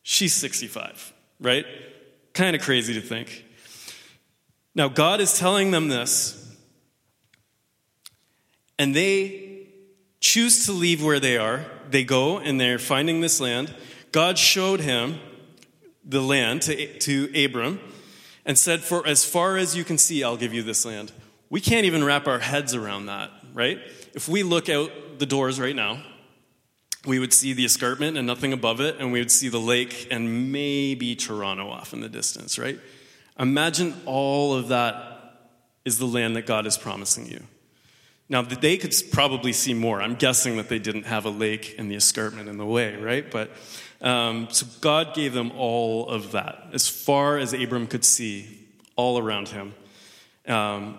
[0.03, 1.65] She's 65, right?
[2.33, 3.45] Kind of crazy to think.
[4.75, 6.39] Now, God is telling them this,
[8.77, 9.67] and they
[10.19, 11.65] choose to leave where they are.
[11.89, 13.73] They go and they're finding this land.
[14.11, 15.19] God showed him
[16.03, 17.79] the land to, to Abram
[18.45, 21.11] and said, For as far as you can see, I'll give you this land.
[21.49, 23.79] We can't even wrap our heads around that, right?
[24.13, 26.03] If we look out the doors right now,
[27.05, 30.07] we would see the escarpment and nothing above it, and we would see the lake
[30.09, 32.79] and maybe Toronto off in the distance, right?
[33.37, 35.39] Imagine all of that
[35.83, 37.43] is the land that God is promising you.
[38.29, 40.01] Now, they could probably see more.
[40.01, 43.29] I'm guessing that they didn't have a lake and the escarpment in the way, right?
[43.29, 43.51] But
[43.99, 48.59] um, so God gave them all of that, as far as Abram could see,
[48.95, 49.73] all around him.
[50.47, 50.97] Um,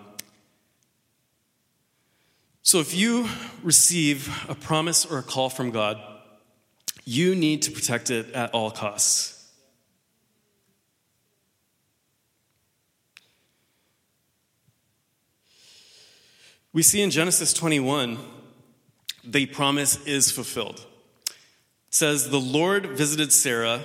[2.65, 3.29] so if you
[3.61, 6.01] receive a promise or a call from God,
[7.03, 9.51] you need to protect it at all costs.
[16.73, 18.17] We see in Genesis 21,
[19.23, 20.83] the promise is fulfilled.
[21.27, 21.35] It
[21.91, 23.83] says, The Lord visited Sarah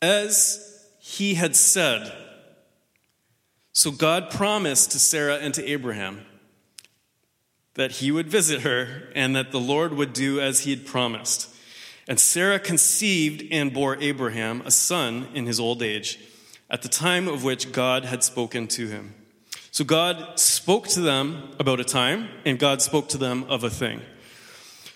[0.00, 2.10] as he had said.
[3.74, 6.24] So God promised to Sarah and to Abraham
[7.74, 11.54] that he would visit her and that the Lord would do as he had promised.
[12.06, 16.18] And Sarah conceived and bore Abraham a son in his old age,
[16.70, 19.14] at the time of which God had spoken to him.
[19.70, 23.70] So God spoke to them about a time, and God spoke to them of a
[23.70, 24.02] thing.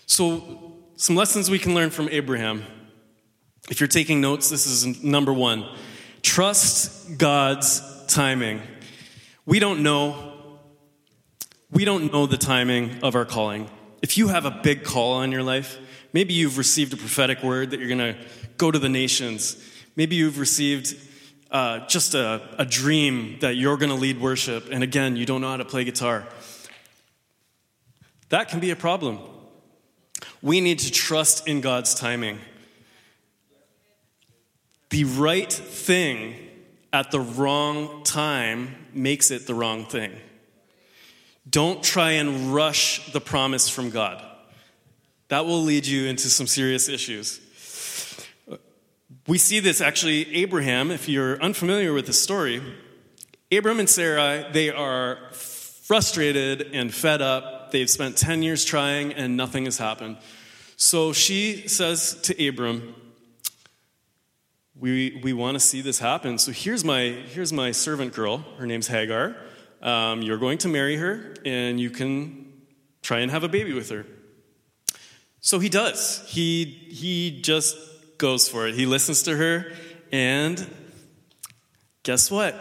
[0.06, 2.64] So, some lessons we can learn from Abraham.
[3.70, 5.68] If you're taking notes, this is number one
[6.22, 8.60] trust God's timing.
[9.46, 10.27] We don't know
[11.70, 13.70] we don't know the timing of our calling.
[14.02, 15.78] If you have a big call on your life,
[16.12, 18.16] Maybe you've received a prophetic word that you're going to
[18.56, 19.62] go to the nations.
[19.94, 20.96] Maybe you've received
[21.50, 25.40] uh, just a, a dream that you're going to lead worship, and again, you don't
[25.40, 26.26] know how to play guitar.
[28.30, 29.18] That can be a problem.
[30.42, 32.38] We need to trust in God's timing.
[34.90, 36.34] The right thing
[36.92, 40.12] at the wrong time makes it the wrong thing.
[41.48, 44.22] Don't try and rush the promise from God.
[45.28, 47.40] That will lead you into some serious issues.
[49.26, 52.62] We see this actually, Abraham, if you're unfamiliar with the story,
[53.52, 57.70] Abram and Sarai, they are frustrated and fed up.
[57.72, 60.16] They've spent 10 years trying and nothing has happened.
[60.76, 62.94] So she says to Abram,
[64.78, 66.38] we, we want to see this happen.
[66.38, 68.44] So here's my, here's my servant girl.
[68.58, 69.36] Her name's Hagar.
[69.80, 72.52] Um, you're going to marry her, and you can
[73.02, 74.04] try and have a baby with her.
[75.40, 76.24] So he does.
[76.28, 77.76] He, he just
[78.18, 78.74] goes for it.
[78.74, 79.72] He listens to her,
[80.10, 80.66] and
[82.02, 82.54] guess what?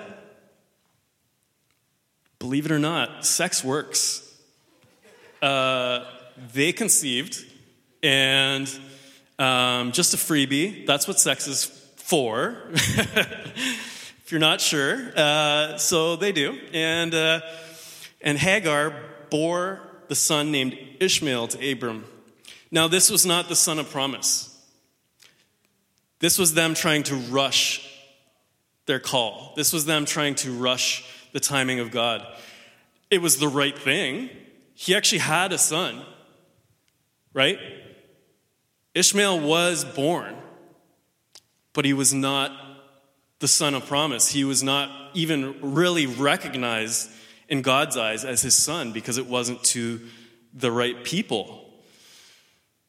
[2.40, 4.24] Believe it or not, sex works.
[5.42, 6.06] Uh,
[6.54, 7.44] they conceived,
[8.04, 8.70] and
[9.40, 10.86] um, just a freebie.
[10.86, 12.58] That's what sex is for.
[14.28, 16.60] if you're not sure, uh, so they do.
[16.74, 17.40] And uh,
[18.20, 18.94] and Hagar
[19.30, 22.04] bore the son named Ishmael to Abram.
[22.70, 24.54] Now, this was not the son of promise.
[26.20, 27.90] This was them trying to rush
[28.86, 29.54] their call.
[29.56, 32.28] This was them trying to rush the timing of God.
[33.10, 34.30] It was the right thing.
[34.74, 36.02] He actually had a son,
[37.34, 37.60] right?
[38.94, 40.36] Ishmael was born,
[41.72, 42.67] but he was not
[43.40, 44.30] the son of promise.
[44.30, 47.10] He was not even really recognized
[47.48, 50.02] in God's eyes as his son because it wasn't to
[50.54, 51.64] the right people.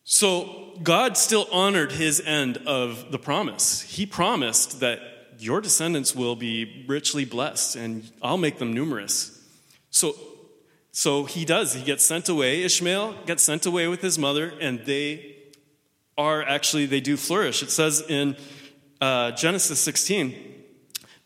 [0.04, 3.82] So God still honored his end of the promise.
[3.82, 5.00] He promised that
[5.38, 9.34] your descendants will be richly blessed and I'll make them numerous.
[9.90, 10.14] So
[10.90, 11.74] so he does.
[11.74, 12.64] He gets sent away.
[12.64, 15.36] Ishmael gets sent away with his mother and they
[16.16, 17.62] are actually they do flourish.
[17.62, 18.36] It says in
[19.00, 20.34] uh, Genesis 16,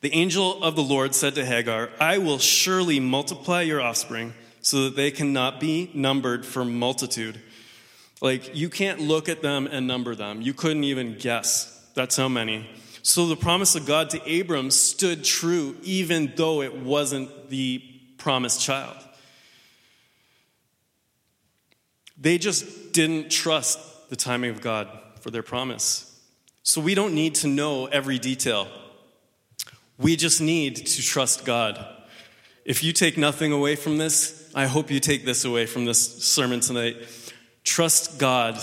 [0.00, 4.84] the angel of the Lord said to Hagar, "I will surely multiply your offspring so
[4.84, 7.40] that they cannot be numbered for multitude."
[8.20, 10.42] Like, you can't look at them and number them.
[10.42, 11.90] You couldn't even guess.
[11.94, 12.68] That's how many.
[13.02, 17.82] So the promise of God to Abram stood true even though it wasn't the
[18.18, 18.96] promised child.
[22.16, 24.88] They just didn't trust the timing of God
[25.20, 26.08] for their promise.
[26.62, 28.68] So we don't need to know every detail.
[29.98, 31.84] We just need to trust God.
[32.64, 36.22] If you take nothing away from this, I hope you take this away from this
[36.24, 36.96] sermon tonight.
[37.64, 38.58] Trust God.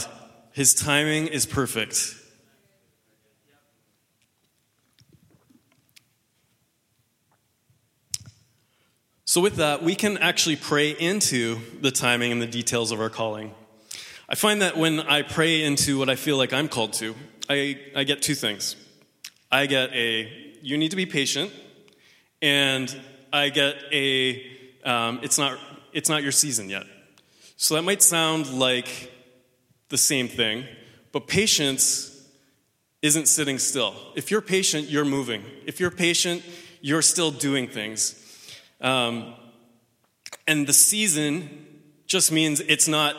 [0.54, 2.16] His timing is perfect.
[9.26, 13.12] So, with that, we can actually pray into the timing and the details of our
[13.12, 13.54] calling.
[14.28, 17.14] I find that when I pray into what I feel like I'm called to,
[17.50, 18.76] I, I get two things.
[19.52, 20.32] I get a,
[20.62, 21.52] you need to be patient,
[22.42, 22.96] and
[23.34, 24.46] I get a,
[24.86, 25.58] um, it's, not,
[25.92, 26.84] it's not your season yet.
[27.58, 29.12] So that might sound like
[29.90, 30.66] the same thing,
[31.12, 32.16] but patience
[33.02, 33.96] isn't sitting still.
[34.16, 35.44] If you're patient, you're moving.
[35.66, 36.44] If you're patient,
[36.82, 38.16] you're still doing things.
[38.80, 39.34] Um,
[40.48, 41.66] and the season
[42.06, 43.16] just means it's not,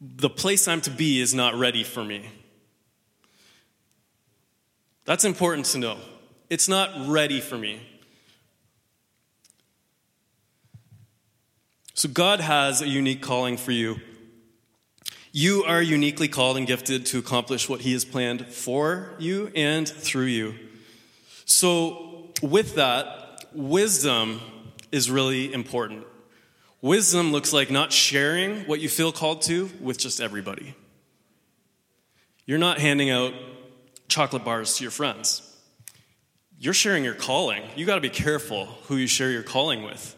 [0.00, 2.26] the place I'm to be is not ready for me.
[5.04, 5.98] That's important to know.
[6.48, 7.80] It's not ready for me.
[11.94, 14.00] So, God has a unique calling for you.
[15.32, 19.86] You are uniquely called and gifted to accomplish what He has planned for you and
[19.86, 20.54] through you.
[21.44, 24.40] So, with that, wisdom
[24.90, 26.06] is really important.
[26.82, 30.74] Wisdom looks like not sharing what you feel called to with just everybody.
[32.46, 33.34] You're not handing out
[34.08, 35.46] chocolate bars to your friends.
[36.58, 37.62] You're sharing your calling.
[37.76, 40.16] You got to be careful who you share your calling with.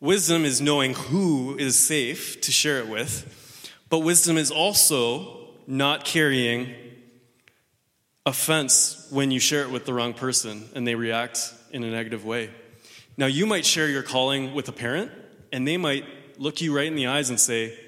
[0.00, 6.04] Wisdom is knowing who is safe to share it with, but wisdom is also not
[6.04, 6.74] carrying
[8.26, 12.24] offense when you share it with the wrong person and they react in a negative
[12.24, 12.50] way.
[13.16, 15.10] Now, you might share your calling with a parent,
[15.54, 16.04] and they might
[16.36, 17.78] look you right in the eyes and say,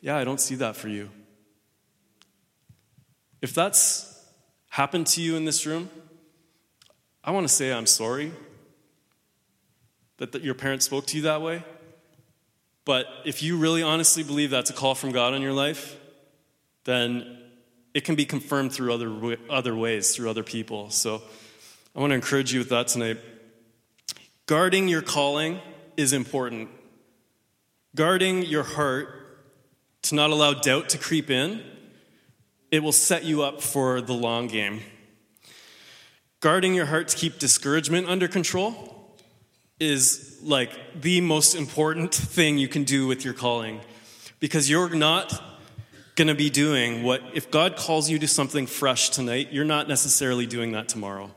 [0.00, 1.10] Yeah, I don't see that for you.
[3.42, 4.24] If that's
[4.68, 5.90] happened to you in this room,
[7.24, 8.30] I want to say I'm sorry
[10.18, 11.64] that, that your parents spoke to you that way.
[12.84, 15.96] But if you really honestly believe that's a call from God in your life,
[16.84, 17.38] then
[17.92, 20.90] it can be confirmed through other, other ways, through other people.
[20.90, 21.22] So
[21.96, 23.18] I want to encourage you with that tonight.
[24.46, 25.60] Guarding your calling
[25.96, 26.70] is important.
[27.96, 29.08] Guarding your heart
[30.02, 31.62] to not allow doubt to creep in,
[32.70, 34.82] it will set you up for the long game.
[36.40, 39.16] Guarding your heart to keep discouragement under control
[39.80, 43.80] is like the most important thing you can do with your calling
[44.40, 45.42] because you're not
[46.16, 49.88] going to be doing what, if God calls you to something fresh tonight, you're not
[49.88, 51.30] necessarily doing that tomorrow.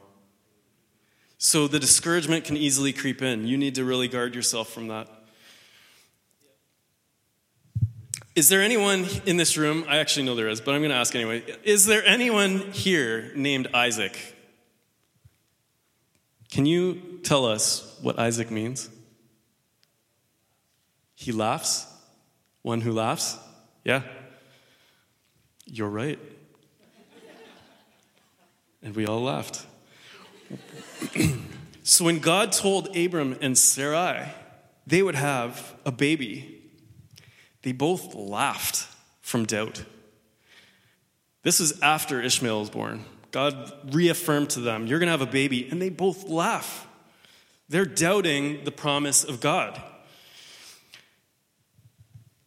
[1.37, 3.47] So the discouragement can easily creep in.
[3.47, 5.07] You need to really guard yourself from that.
[8.39, 9.83] Is there anyone in this room?
[9.89, 11.43] I actually know there is, but I'm going to ask anyway.
[11.65, 14.17] Is there anyone here named Isaac?
[16.49, 18.89] Can you tell us what Isaac means?
[21.15, 21.85] He laughs?
[22.61, 23.37] One who laughs?
[23.83, 24.03] Yeah?
[25.65, 26.17] You're right.
[28.81, 29.65] and we all laughed.
[31.83, 34.29] so when God told Abram and Sarai
[34.87, 36.58] they would have a baby,
[37.61, 38.87] they both laughed
[39.21, 39.83] from doubt.
[41.43, 43.05] This is after Ishmael was born.
[43.31, 45.67] God reaffirmed to them, You're going to have a baby.
[45.69, 46.87] And they both laugh.
[47.69, 49.81] They're doubting the promise of God.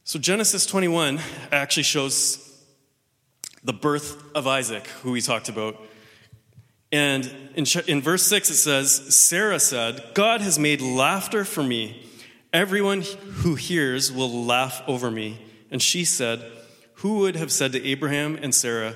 [0.04, 1.20] So Genesis 21
[1.52, 2.38] actually shows
[3.64, 5.80] the birth of Isaac, who we talked about.
[6.90, 12.04] And in, in verse 6, it says, Sarah said, God has made laughter for me.
[12.52, 15.40] Everyone who hears will laugh over me.
[15.70, 16.44] And she said,
[16.96, 18.94] Who would have said to Abraham and Sarah,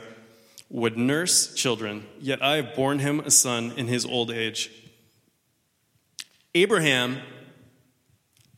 [0.68, 4.70] would nurse children, yet I have borne him a son in his old age?
[6.54, 7.20] Abraham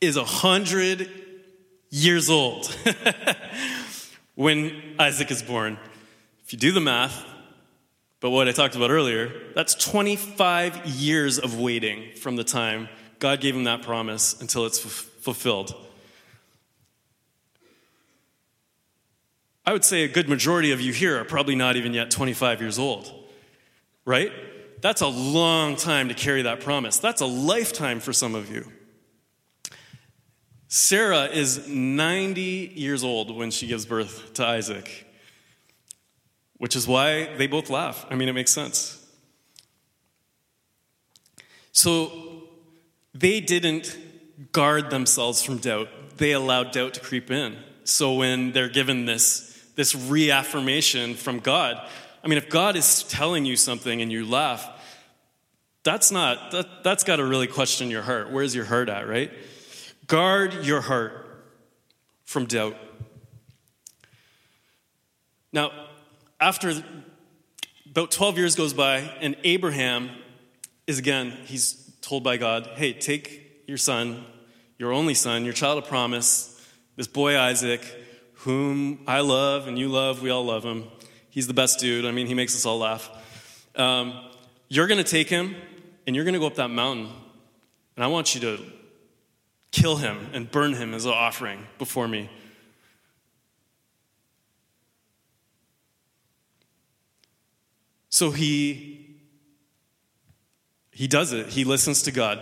[0.01, 1.11] is a hundred
[1.91, 2.67] years old
[4.35, 5.79] when Isaac is born.
[6.45, 7.25] If you do the math,
[8.21, 12.89] but what I talked about earlier, that's 25 years of waiting from the time
[13.19, 15.75] God gave him that promise until it's f- fulfilled.
[19.67, 22.61] I would say a good majority of you here are probably not even yet 25
[22.61, 23.13] years old,
[24.05, 24.33] right?
[24.81, 26.99] That's a long time to carry that promise.
[26.99, 28.73] That's a lifetime for some of you.
[30.69, 35.07] Sarah is 90 years old when she gives birth to Isaac
[36.59, 38.05] which is why they both laugh.
[38.11, 38.95] I mean, it makes sense.
[41.73, 42.28] So
[43.19, 43.97] they didn't
[44.53, 47.57] guard themselves from doubt, they allowed doubt to creep in.
[47.85, 51.81] So when they're given this, this reaffirmation from God,
[52.23, 54.69] I mean, if God is telling you something and you laugh,
[55.85, 58.31] that's not, that, that's got to really question your heart.
[58.31, 59.33] Where's your heart at, right?
[60.07, 61.27] Guard your heart
[62.25, 62.77] from doubt.
[65.53, 65.73] Now,
[66.41, 66.73] after
[67.91, 70.11] about 12 years goes by, and Abraham
[70.87, 74.25] is again, he's told by God, hey, take your son,
[74.79, 76.59] your only son, your child of promise,
[76.97, 77.83] this boy Isaac,
[78.33, 80.85] whom I love and you love, we all love him.
[81.29, 82.07] He's the best dude.
[82.07, 83.11] I mean, he makes us all laugh.
[83.77, 84.19] Um,
[84.69, 85.55] you're going to take him
[86.07, 87.11] and you're going to go up that mountain,
[87.95, 88.59] and I want you to
[89.71, 92.31] kill him and burn him as an offering before me.
[98.09, 98.98] So he
[100.99, 101.47] he does it.
[101.47, 102.41] He listens to God.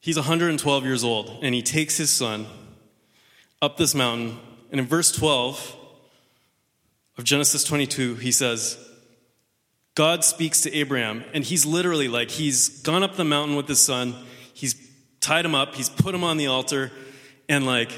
[0.00, 2.46] He's 112 years old and he takes his son
[3.62, 4.36] up this mountain
[4.72, 5.76] and in verse 12
[7.16, 8.76] of Genesis 22 he says
[9.94, 13.80] God speaks to Abraham and he's literally like he's gone up the mountain with his
[13.80, 14.16] son.
[14.54, 14.74] He's
[15.20, 16.90] tied him up, he's put him on the altar
[17.48, 17.92] and like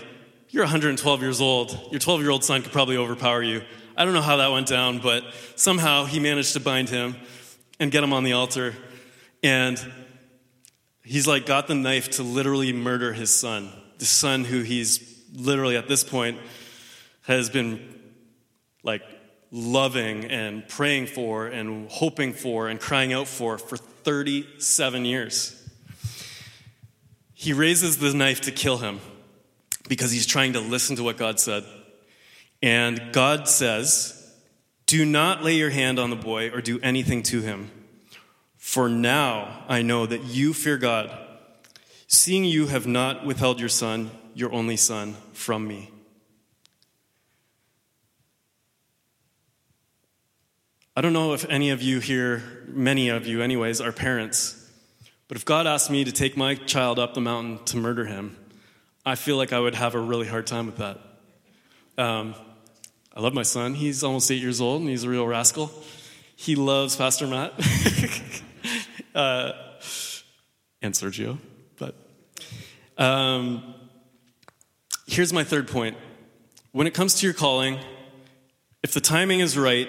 [0.50, 1.70] you're 112 years old.
[1.90, 3.62] Your 12 year old son could probably overpower you.
[3.96, 7.16] I don't know how that went down, but somehow he managed to bind him
[7.78, 8.74] and get him on the altar.
[9.42, 9.80] And
[11.04, 15.76] he's like got the knife to literally murder his son, the son who he's literally
[15.76, 16.38] at this point
[17.22, 17.94] has been
[18.82, 19.02] like
[19.50, 25.52] loving and praying for and hoping for and crying out for for 37 years.
[27.34, 29.00] He raises the knife to kill him
[29.88, 31.64] because he's trying to listen to what God said.
[32.62, 34.15] And God says,
[34.86, 37.70] Do not lay your hand on the boy or do anything to him.
[38.56, 41.16] For now I know that you fear God,
[42.06, 45.90] seeing you have not withheld your son, your only son, from me.
[50.96, 54.70] I don't know if any of you here, many of you, anyways, are parents,
[55.28, 58.36] but if God asked me to take my child up the mountain to murder him,
[59.04, 60.98] I feel like I would have a really hard time with that.
[61.98, 62.34] Um,
[63.16, 63.72] I love my son.
[63.72, 65.70] He's almost eight years old and he's a real rascal.
[66.36, 67.54] He loves Pastor Matt
[69.14, 69.52] uh,
[70.82, 71.38] and Sergio.
[71.78, 71.94] But
[72.98, 73.74] um,
[75.06, 75.96] here's my third point.
[76.72, 77.78] When it comes to your calling,
[78.82, 79.88] if the timing is right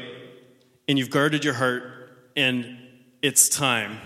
[0.88, 1.84] and you've guarded your heart
[2.38, 2.78] and
[3.22, 3.98] it's time,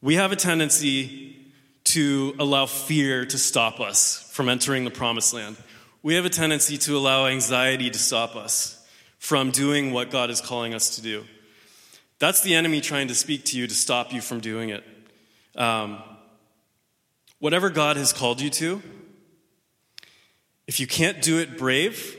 [0.00, 1.52] we have a tendency
[1.82, 5.56] to allow fear to stop us from entering the promised land.
[6.00, 8.86] We have a tendency to allow anxiety to stop us
[9.18, 11.24] from doing what God is calling us to do.
[12.20, 14.84] That's the enemy trying to speak to you to stop you from doing it.
[15.56, 16.00] Um,
[17.40, 18.80] whatever God has called you to,
[20.68, 22.16] if you can't do it brave,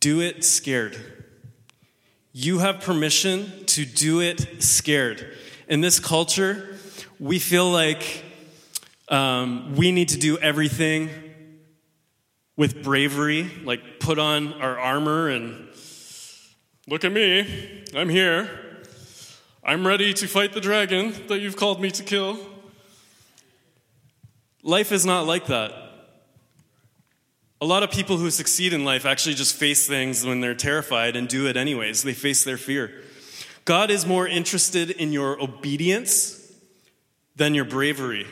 [0.00, 0.96] do it scared.
[2.32, 5.36] You have permission to do it scared.
[5.68, 6.76] In this culture,
[7.20, 8.24] we feel like
[9.08, 11.10] um, we need to do everything
[12.58, 15.68] with bravery, like put on our armor and
[16.88, 18.50] look at me, I'm here.
[19.64, 22.36] I'm ready to fight the dragon that you've called me to kill.
[24.64, 25.72] Life is not like that.
[27.60, 31.14] A lot of people who succeed in life actually just face things when they're terrified
[31.14, 32.02] and do it anyways.
[32.02, 33.04] They face their fear.
[33.66, 36.52] God is more interested in your obedience
[37.36, 38.26] than your bravery.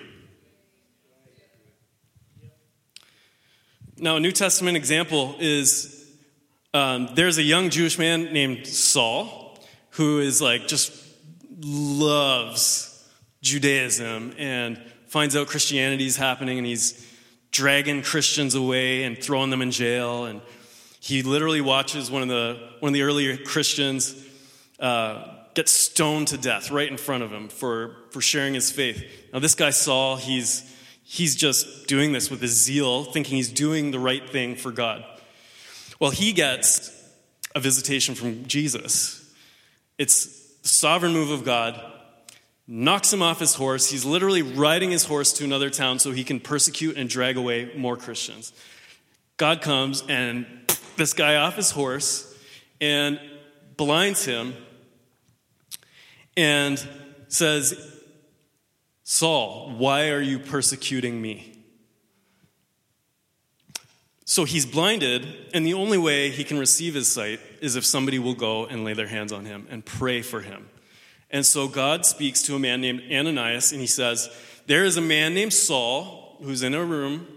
[3.98, 6.06] Now, a New Testament example is
[6.74, 9.58] um, there's a young Jewish man named Saul
[9.90, 10.92] who is like just
[11.62, 13.08] loves
[13.40, 17.10] Judaism and finds out Christianity is happening and he's
[17.52, 20.26] dragging Christians away and throwing them in jail.
[20.26, 20.42] And
[21.00, 24.14] he literally watches one of the, one of the earlier Christians
[24.78, 29.02] uh, get stoned to death right in front of him for, for sharing his faith.
[29.32, 30.70] Now, this guy, Saul, he's
[31.08, 35.04] He's just doing this with his zeal, thinking he's doing the right thing for God.
[36.00, 36.90] Well, he gets
[37.54, 39.32] a visitation from Jesus.
[39.98, 40.28] It's
[40.68, 41.80] sovereign move of God,
[42.66, 43.88] knocks him off his horse.
[43.88, 47.70] He's literally riding his horse to another town so he can persecute and drag away
[47.76, 48.52] more Christians.
[49.36, 50.44] God comes and
[50.96, 52.36] this guy off his horse
[52.80, 53.20] and
[53.76, 54.54] blinds him
[56.36, 56.84] and
[57.28, 57.95] says,
[59.08, 61.62] Saul, why are you persecuting me?
[64.24, 68.18] So he's blinded, and the only way he can receive his sight is if somebody
[68.18, 70.68] will go and lay their hands on him and pray for him.
[71.30, 74.28] And so God speaks to a man named Ananias, and he says,
[74.66, 77.28] There is a man named Saul who's in a room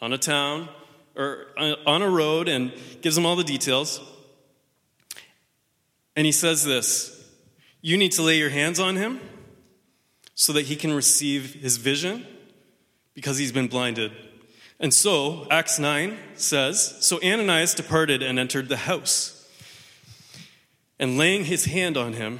[0.00, 0.68] on a town
[1.16, 4.00] or uh, on a road, and gives him all the details.
[6.14, 7.28] And he says this
[7.82, 9.20] You need to lay your hands on him
[10.40, 12.26] so that he can receive his vision
[13.12, 14.10] because he's been blinded.
[14.78, 19.46] And so, Acts 9 says So Ananias departed and entered the house.
[20.98, 22.38] And laying his hand on him,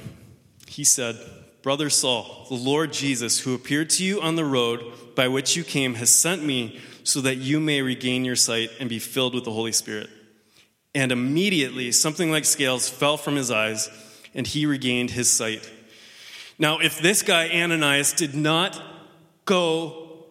[0.65, 1.15] he said,
[1.61, 4.83] Brother Saul, the Lord Jesus, who appeared to you on the road
[5.15, 8.89] by which you came, has sent me so that you may regain your sight and
[8.89, 10.09] be filled with the Holy Spirit.
[10.95, 13.91] And immediately something like scales fell from his eyes,
[14.33, 15.69] and he regained his sight.
[16.61, 18.79] Now, if this guy, Ananias, did not
[19.45, 20.27] go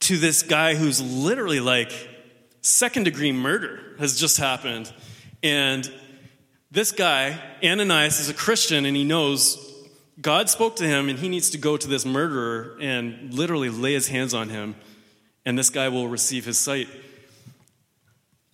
[0.00, 1.92] to this guy who's literally like
[2.62, 4.90] second degree murder has just happened,
[5.42, 5.92] and
[6.70, 9.58] this guy, Ananias, is a Christian and he knows
[10.18, 13.92] God spoke to him and he needs to go to this murderer and literally lay
[13.92, 14.76] his hands on him,
[15.44, 16.88] and this guy will receive his sight.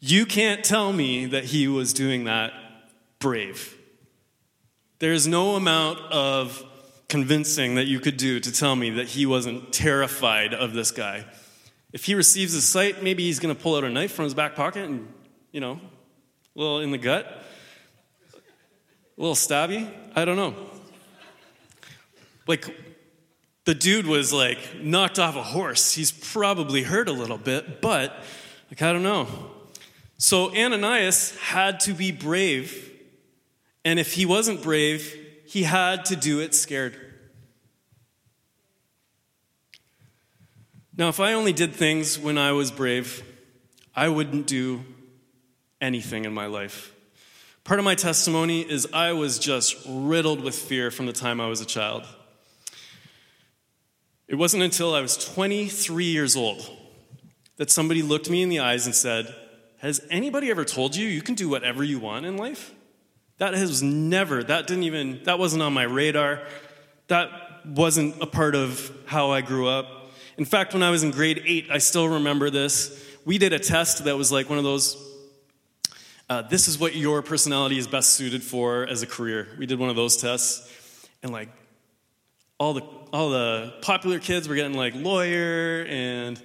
[0.00, 2.52] You can't tell me that he was doing that
[3.20, 3.78] brave.
[4.98, 6.64] There's no amount of
[7.10, 11.26] convincing that you could do to tell me that he wasn't terrified of this guy.
[11.92, 14.32] If he receives a sight, maybe he's going to pull out a knife from his
[14.32, 15.12] back pocket and,
[15.52, 15.80] you know,
[16.54, 17.44] a little in the gut,
[18.34, 19.92] a little stabby.
[20.16, 20.54] I don't know.
[22.46, 22.74] Like,
[23.64, 25.92] the dude was like knocked off a horse.
[25.92, 28.24] He's probably hurt a little bit, but,
[28.70, 29.26] like, I don't know.
[30.16, 32.86] So Ananias had to be brave.
[33.84, 35.16] And if he wasn't brave,
[35.50, 36.96] he had to do it scared.
[40.96, 43.24] Now, if I only did things when I was brave,
[43.92, 44.84] I wouldn't do
[45.80, 46.94] anything in my life.
[47.64, 51.48] Part of my testimony is I was just riddled with fear from the time I
[51.48, 52.06] was a child.
[54.28, 56.64] It wasn't until I was 23 years old
[57.56, 59.34] that somebody looked me in the eyes and said,
[59.78, 62.72] Has anybody ever told you you can do whatever you want in life?
[63.40, 66.42] That has never, that didn't even, that wasn't on my radar.
[67.08, 67.30] That
[67.64, 70.12] wasn't a part of how I grew up.
[70.36, 73.04] In fact, when I was in grade eight, I still remember this.
[73.24, 74.94] We did a test that was like one of those
[76.28, 79.48] uh, this is what your personality is best suited for as a career.
[79.58, 81.48] We did one of those tests, and like
[82.56, 82.82] all the
[83.12, 86.40] all the popular kids were getting like lawyer and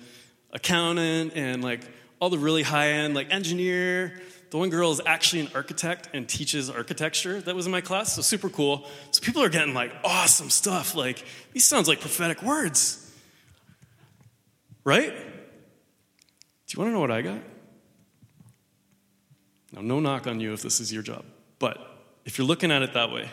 [0.52, 1.82] accountant and like
[2.20, 4.20] all the really high end like engineer.
[4.56, 7.42] The one girl is actually an architect and teaches architecture.
[7.42, 8.88] That was in my class, so super cool.
[9.12, 10.96] So people are getting like awesome stuff.
[10.96, 13.14] Like these sounds like prophetic words,
[14.86, 15.10] right?
[15.14, 15.18] Do
[16.70, 17.42] you want to know what I got?
[19.74, 21.26] Now, no knock on you if this is your job,
[21.60, 21.78] but
[22.24, 23.30] if you're looking at it that way,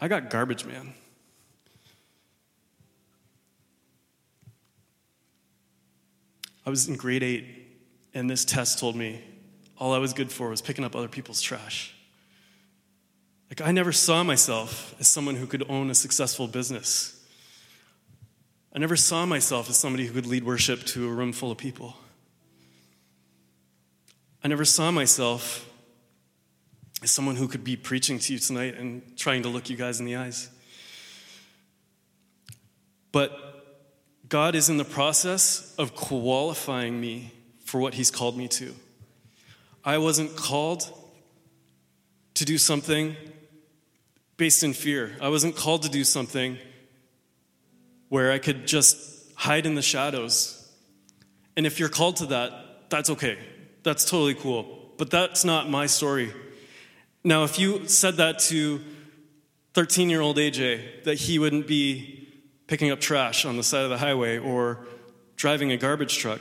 [0.00, 0.94] I got garbage man.
[6.64, 7.44] I was in grade eight,
[8.14, 9.22] and this test told me
[9.78, 11.94] all I was good for was picking up other people's trash.
[13.50, 17.14] Like, I never saw myself as someone who could own a successful business.
[18.74, 21.56] I never saw myself as somebody who could lead worship to a room full of
[21.56, 21.96] people.
[24.44, 25.68] I never saw myself
[27.02, 30.00] as someone who could be preaching to you tonight and trying to look you guys
[30.00, 30.50] in the eyes.
[33.12, 33.32] But
[34.28, 37.32] God is in the process of qualifying me
[37.64, 38.74] for what He's called me to.
[39.84, 40.92] I wasn't called
[42.34, 43.16] to do something
[44.36, 45.16] based in fear.
[45.20, 46.58] I wasn't called to do something
[48.08, 48.96] where I could just
[49.34, 50.54] hide in the shadows.
[51.56, 53.38] And if you're called to that, that's okay.
[53.82, 54.92] That's totally cool.
[54.96, 56.32] But that's not my story.
[57.24, 58.80] Now, if you said that to
[59.74, 62.28] 13 year old AJ, that he wouldn't be
[62.66, 64.86] picking up trash on the side of the highway or
[65.36, 66.40] driving a garbage truck,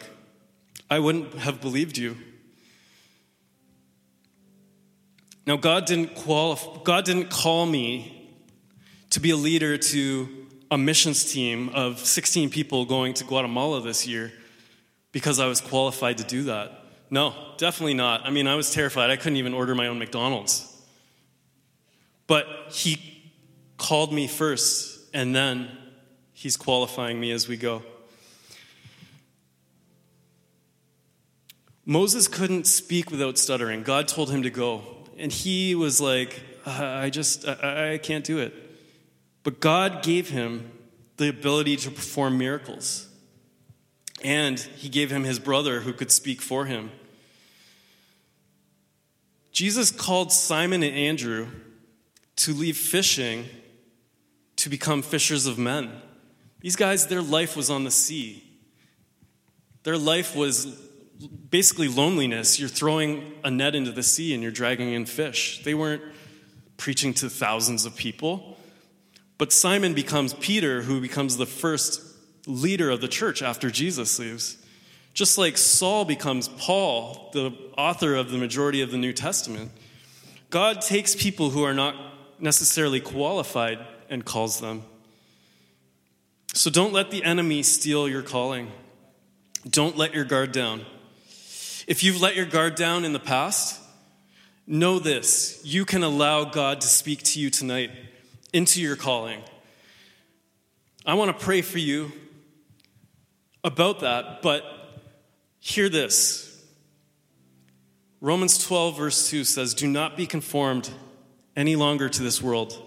[0.89, 2.17] I wouldn't have believed you.
[5.47, 8.29] Now, God didn't, qualify, God didn't call me
[9.11, 10.27] to be a leader to
[10.69, 14.33] a missions team of 16 people going to Guatemala this year
[15.13, 16.83] because I was qualified to do that.
[17.09, 18.25] No, definitely not.
[18.25, 19.09] I mean, I was terrified.
[19.09, 20.65] I couldn't even order my own McDonald's.
[22.27, 23.23] But he
[23.77, 25.69] called me first, and then
[26.33, 27.83] he's qualifying me as we go.
[31.85, 33.83] Moses couldn't speak without stuttering.
[33.83, 34.96] God told him to go.
[35.18, 38.53] And he was like, I just, I, I can't do it.
[39.43, 40.72] But God gave him
[41.18, 43.07] the ability to perform miracles.
[44.24, 46.91] And he gave him his brother who could speak for him.
[49.51, 51.47] Jesus called Simon and Andrew
[52.38, 53.45] to leave fishing
[54.57, 55.91] to become fishers of men.
[56.59, 58.43] These guys, their life was on the sea.
[59.84, 60.86] Their life was
[61.49, 62.59] basically loneliness.
[62.59, 65.63] You're throwing a net into the sea and you're dragging in fish.
[65.63, 66.03] They weren't
[66.78, 68.57] preaching to thousands of people.
[69.38, 72.01] But Simon becomes Peter, who becomes the first
[72.45, 74.57] leader of the church after Jesus leaves.
[75.13, 79.72] Just like Saul becomes Paul, the author of the majority of the New Testament.
[80.49, 81.95] God takes people who are not
[82.39, 84.84] necessarily qualified and calls them.
[86.53, 88.72] So don't let the enemy steal your calling.
[89.70, 90.86] Don't let your guard down.
[91.88, 93.81] If you've let your guard down in the past,
[94.67, 97.91] know this you can allow God to speak to you tonight
[98.51, 99.41] into your calling.
[101.05, 102.11] I want to pray for you
[103.63, 104.63] about that, but
[105.61, 106.43] hear this.
[108.19, 110.89] Romans 12, verse 2 says, Do not be conformed
[111.55, 112.83] any longer to this world,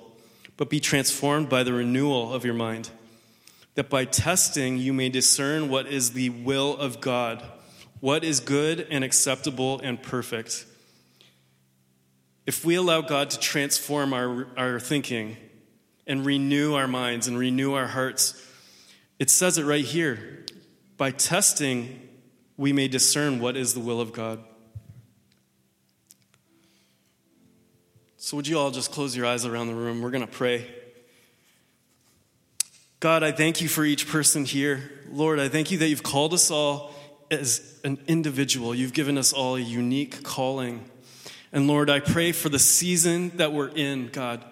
[0.58, 2.90] but be transformed by the renewal of your mind,
[3.76, 7.42] that by testing you may discern what is the will of God,
[8.00, 10.64] what is good and acceptable and perfect.
[12.46, 15.36] If we allow God to transform our, our thinking
[16.06, 18.44] and renew our minds and renew our hearts,
[19.18, 20.44] it says it right here.
[20.96, 22.08] By testing,
[22.56, 24.42] we may discern what is the will of God.
[28.16, 30.02] So, would you all just close your eyes around the room?
[30.02, 30.66] We're going to pray.
[33.00, 34.90] God, I thank you for each person here.
[35.10, 36.94] Lord, I thank you that you've called us all
[37.30, 38.74] as an individual.
[38.74, 40.84] You've given us all a unique calling.
[41.52, 44.44] And Lord, I pray for the season that we're in, God,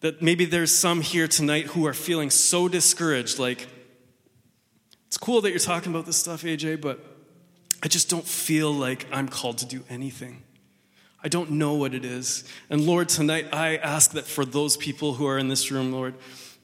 [0.00, 3.66] that maybe there's some here tonight who are feeling so discouraged, like,
[5.06, 6.98] it's cool that you're talking about this stuff, AJ, but
[7.82, 10.42] I just don't feel like I'm called to do anything.
[11.22, 12.44] I don't know what it is.
[12.68, 16.14] And Lord, tonight I ask that for those people who are in this room, Lord,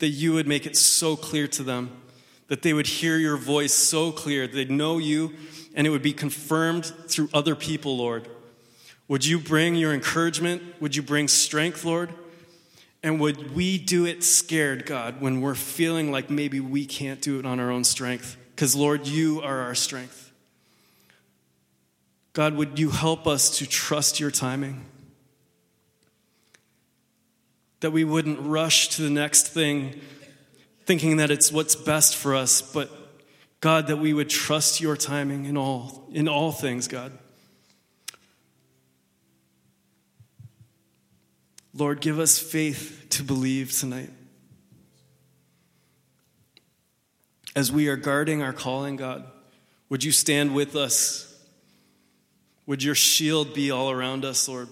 [0.00, 2.02] that you would make it so clear to them,
[2.50, 5.32] that they would hear your voice so clear, they'd know you,
[5.72, 8.26] and it would be confirmed through other people, Lord.
[9.06, 10.60] Would you bring your encouragement?
[10.80, 12.12] Would you bring strength, Lord?
[13.04, 17.38] And would we do it scared, God, when we're feeling like maybe we can't do
[17.38, 18.36] it on our own strength?
[18.56, 20.32] Because, Lord, you are our strength.
[22.32, 24.86] God, would you help us to trust your timing?
[27.78, 30.00] That we wouldn't rush to the next thing
[30.86, 32.90] thinking that it's what's best for us, but
[33.60, 37.12] God, that we would trust your timing in all, in all things, God.
[41.74, 44.10] Lord, give us faith to believe tonight.
[47.54, 49.24] As we are guarding our calling, God,
[49.88, 51.26] would you stand with us?
[52.66, 54.68] Would your shield be all around us, Lord?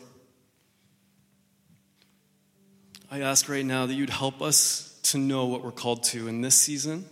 [3.11, 6.40] I ask right now that you'd help us to know what we're called to in
[6.40, 7.05] this season.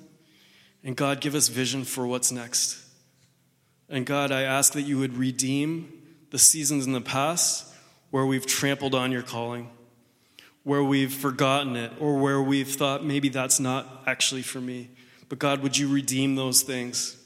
[0.85, 2.83] And God, give us vision for what's next.
[3.89, 5.93] And God, I ask that you would redeem
[6.31, 7.73] the seasons in the past
[8.11, 9.71] where we've trampled on your calling
[10.67, 14.91] where we've forgotten it or where we've thought maybe that's not actually for me.
[15.29, 17.17] But God, would you redeem those things?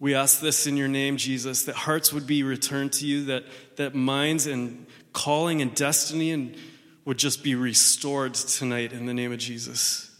[0.00, 3.44] We ask this in your name, Jesus, that hearts would be returned to you, that,
[3.76, 6.56] that minds and calling and destiny and
[7.04, 10.10] would just be restored tonight in the name of Jesus.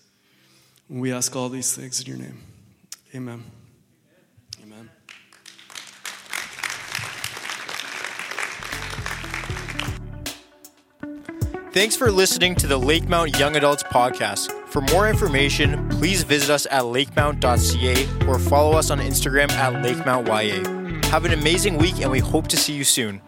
[0.88, 2.42] We ask all these things in your name.
[3.14, 3.44] Amen.
[4.62, 4.90] Amen.
[11.72, 14.52] Thanks for listening to the Lakemount Young Adults Podcast.
[14.68, 21.04] For more information, please visit us at lakemount.ca or follow us on Instagram at LakeMountYA.
[21.06, 23.20] Have an amazing week and we hope to see you soon.